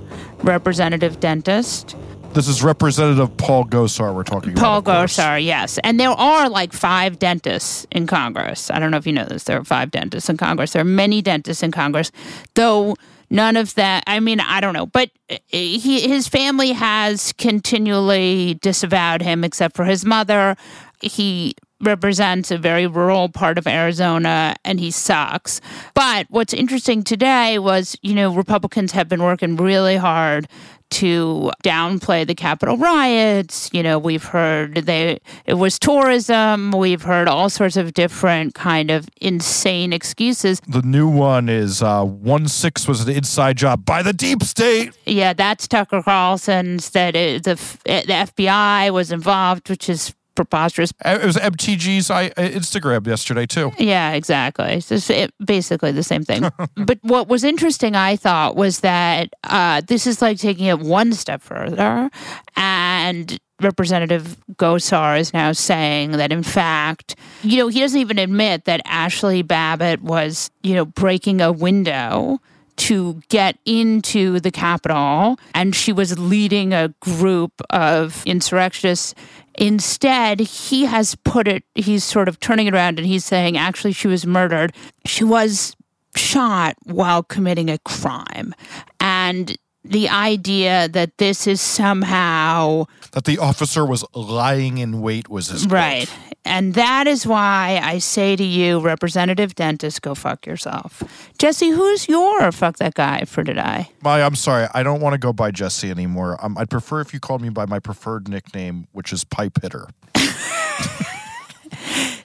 [0.44, 1.96] representative dentist.
[2.34, 5.00] This is Representative Paul Gosar we're talking Paul about.
[5.00, 5.18] course.
[5.18, 5.78] Gosar, yes.
[5.84, 8.72] And there are like five dentists in Congress.
[8.72, 9.44] I don't know if you know this.
[9.44, 10.72] There are five dentists in Congress.
[10.72, 12.12] There are many dentists in Congress,
[12.56, 12.96] though
[13.30, 14.86] none of that, I mean, I don't know.
[14.86, 20.56] But uh, he, his family has continually disavowed him, except for his mother.
[21.02, 25.62] He represents a very rural part of Arizona and he sucks.
[25.94, 30.48] But what's interesting today was, you know, Republicans have been working really hard
[30.92, 33.70] to downplay the Capitol riots.
[33.74, 36.72] You know, we've heard they it was tourism.
[36.72, 40.62] We've heard all sorts of different kind of insane excuses.
[40.68, 44.92] The new one is uh, one six was an inside job by the deep state.
[45.06, 46.92] Yeah, that's Tucker Carlson's.
[46.92, 47.56] That it, the
[47.86, 50.94] the FBI was involved, which is preposterous.
[51.04, 53.72] It was MTG's I, Instagram yesterday too.
[53.78, 54.74] Yeah, exactly.
[54.74, 56.50] It's it, basically the same thing.
[56.76, 61.14] but what was interesting, I thought, was that uh, this is like taking it one
[61.14, 62.10] step further,
[62.56, 68.66] and Representative Gosar is now saying that, in fact, you know, he doesn't even admit
[68.66, 72.40] that Ashley Babbitt was, you know, breaking a window
[72.78, 79.14] to get into the Capitol, and she was leading a group of insurrectionists.
[79.56, 83.92] Instead, he has put it, he's sort of turning it around and he's saying, actually,
[83.92, 84.74] she was murdered.
[85.06, 85.76] She was
[86.16, 88.54] shot while committing a crime.
[89.00, 95.48] And the idea that this is somehow That the officer was lying in wait was
[95.48, 95.74] his quote.
[95.74, 96.10] right.
[96.44, 101.04] And that is why I say to you, Representative Dentist, go fuck yourself.
[101.38, 103.90] Jesse, who's your fuck that guy for today?
[104.04, 104.68] Molly, I'm sorry.
[104.74, 106.44] I don't want to go by Jesse anymore.
[106.44, 109.88] Um, I'd prefer if you called me by my preferred nickname, which is Pipe Hitter.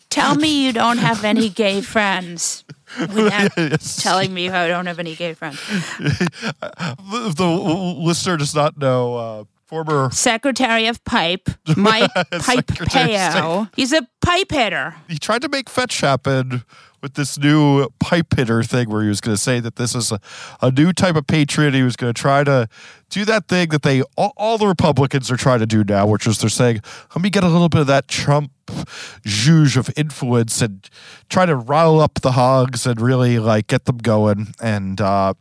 [0.08, 2.64] Tell me you don't have any gay friends
[2.98, 4.02] without Yes.
[4.02, 5.60] telling me I don't have any gay friends.
[5.98, 10.10] the, the listener does not know uh, former.
[10.12, 12.10] Secretary of Pipe, Mike
[12.40, 13.68] Pipe Peo.
[13.76, 14.94] He's a pipe hitter.
[15.08, 16.62] He tried to make fetch happen
[17.02, 20.10] with this new pipe hitter thing where he was going to say that this is
[20.10, 20.18] a,
[20.62, 21.74] a new type of patriot.
[21.74, 22.68] He was going to try to
[23.10, 26.26] do that thing that they all, all the Republicans are trying to do now, which
[26.26, 26.80] is they're saying,
[27.14, 30.88] let me get a little bit of that Trump zhuzh of influence and
[31.28, 34.54] try to rile up the hogs and really like get them going.
[34.60, 35.34] And uh,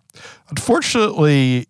[0.50, 1.68] unfortunately,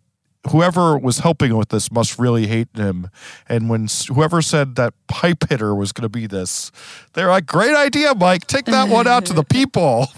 [0.49, 3.09] whoever was helping with this must really hate him.
[3.47, 6.71] And when whoever said that pipe hitter was going to be this,
[7.13, 8.47] they're like, "Great idea, Mike.
[8.47, 10.07] Take that one out to the people."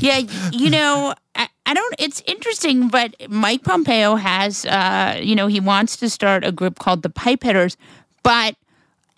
[0.00, 0.18] Yeah,
[0.52, 1.94] you know, I, I don't.
[1.98, 6.78] It's interesting, but Mike Pompeo has, uh, you know, he wants to start a group
[6.78, 7.78] called the Pipe Hitters,
[8.22, 8.54] but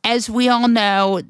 [0.05, 1.23] as we all know,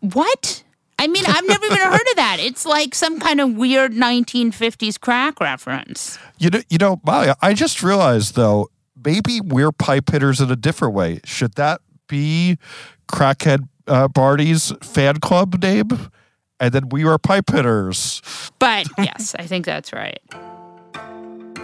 [0.00, 0.62] what?
[0.98, 2.38] I mean, I've never even heard of that.
[2.40, 6.18] It's like some kind of weird 1950s crack reference.
[6.38, 8.70] You know, you know, Molly, I just realized though,
[9.04, 11.20] maybe we're pipe hitters in a different way.
[11.24, 12.58] Should that be
[13.08, 15.88] crackhead uh, Barney's fan club name?
[16.58, 18.22] And then we are pipe hitters.
[18.58, 20.20] But yes, I think that's right.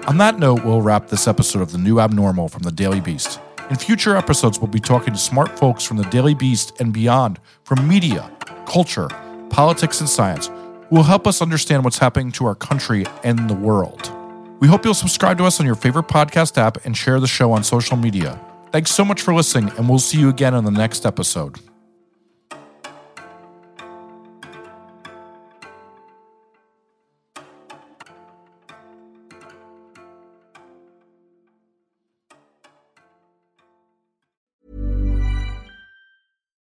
[0.06, 3.40] On that note, we'll wrap this episode of The New Abnormal from the Daily Beast.
[3.72, 7.40] In future episodes, we'll be talking to smart folks from the Daily Beast and beyond
[7.64, 8.30] from media,
[8.66, 9.08] culture,
[9.48, 10.48] politics, and science.
[10.48, 14.12] Who will help us understand what's happening to our country and the world.
[14.60, 17.50] We hope you'll subscribe to us on your favorite podcast app and share the show
[17.52, 18.38] on social media.
[18.72, 21.58] Thanks so much for listening, and we'll see you again on the next episode.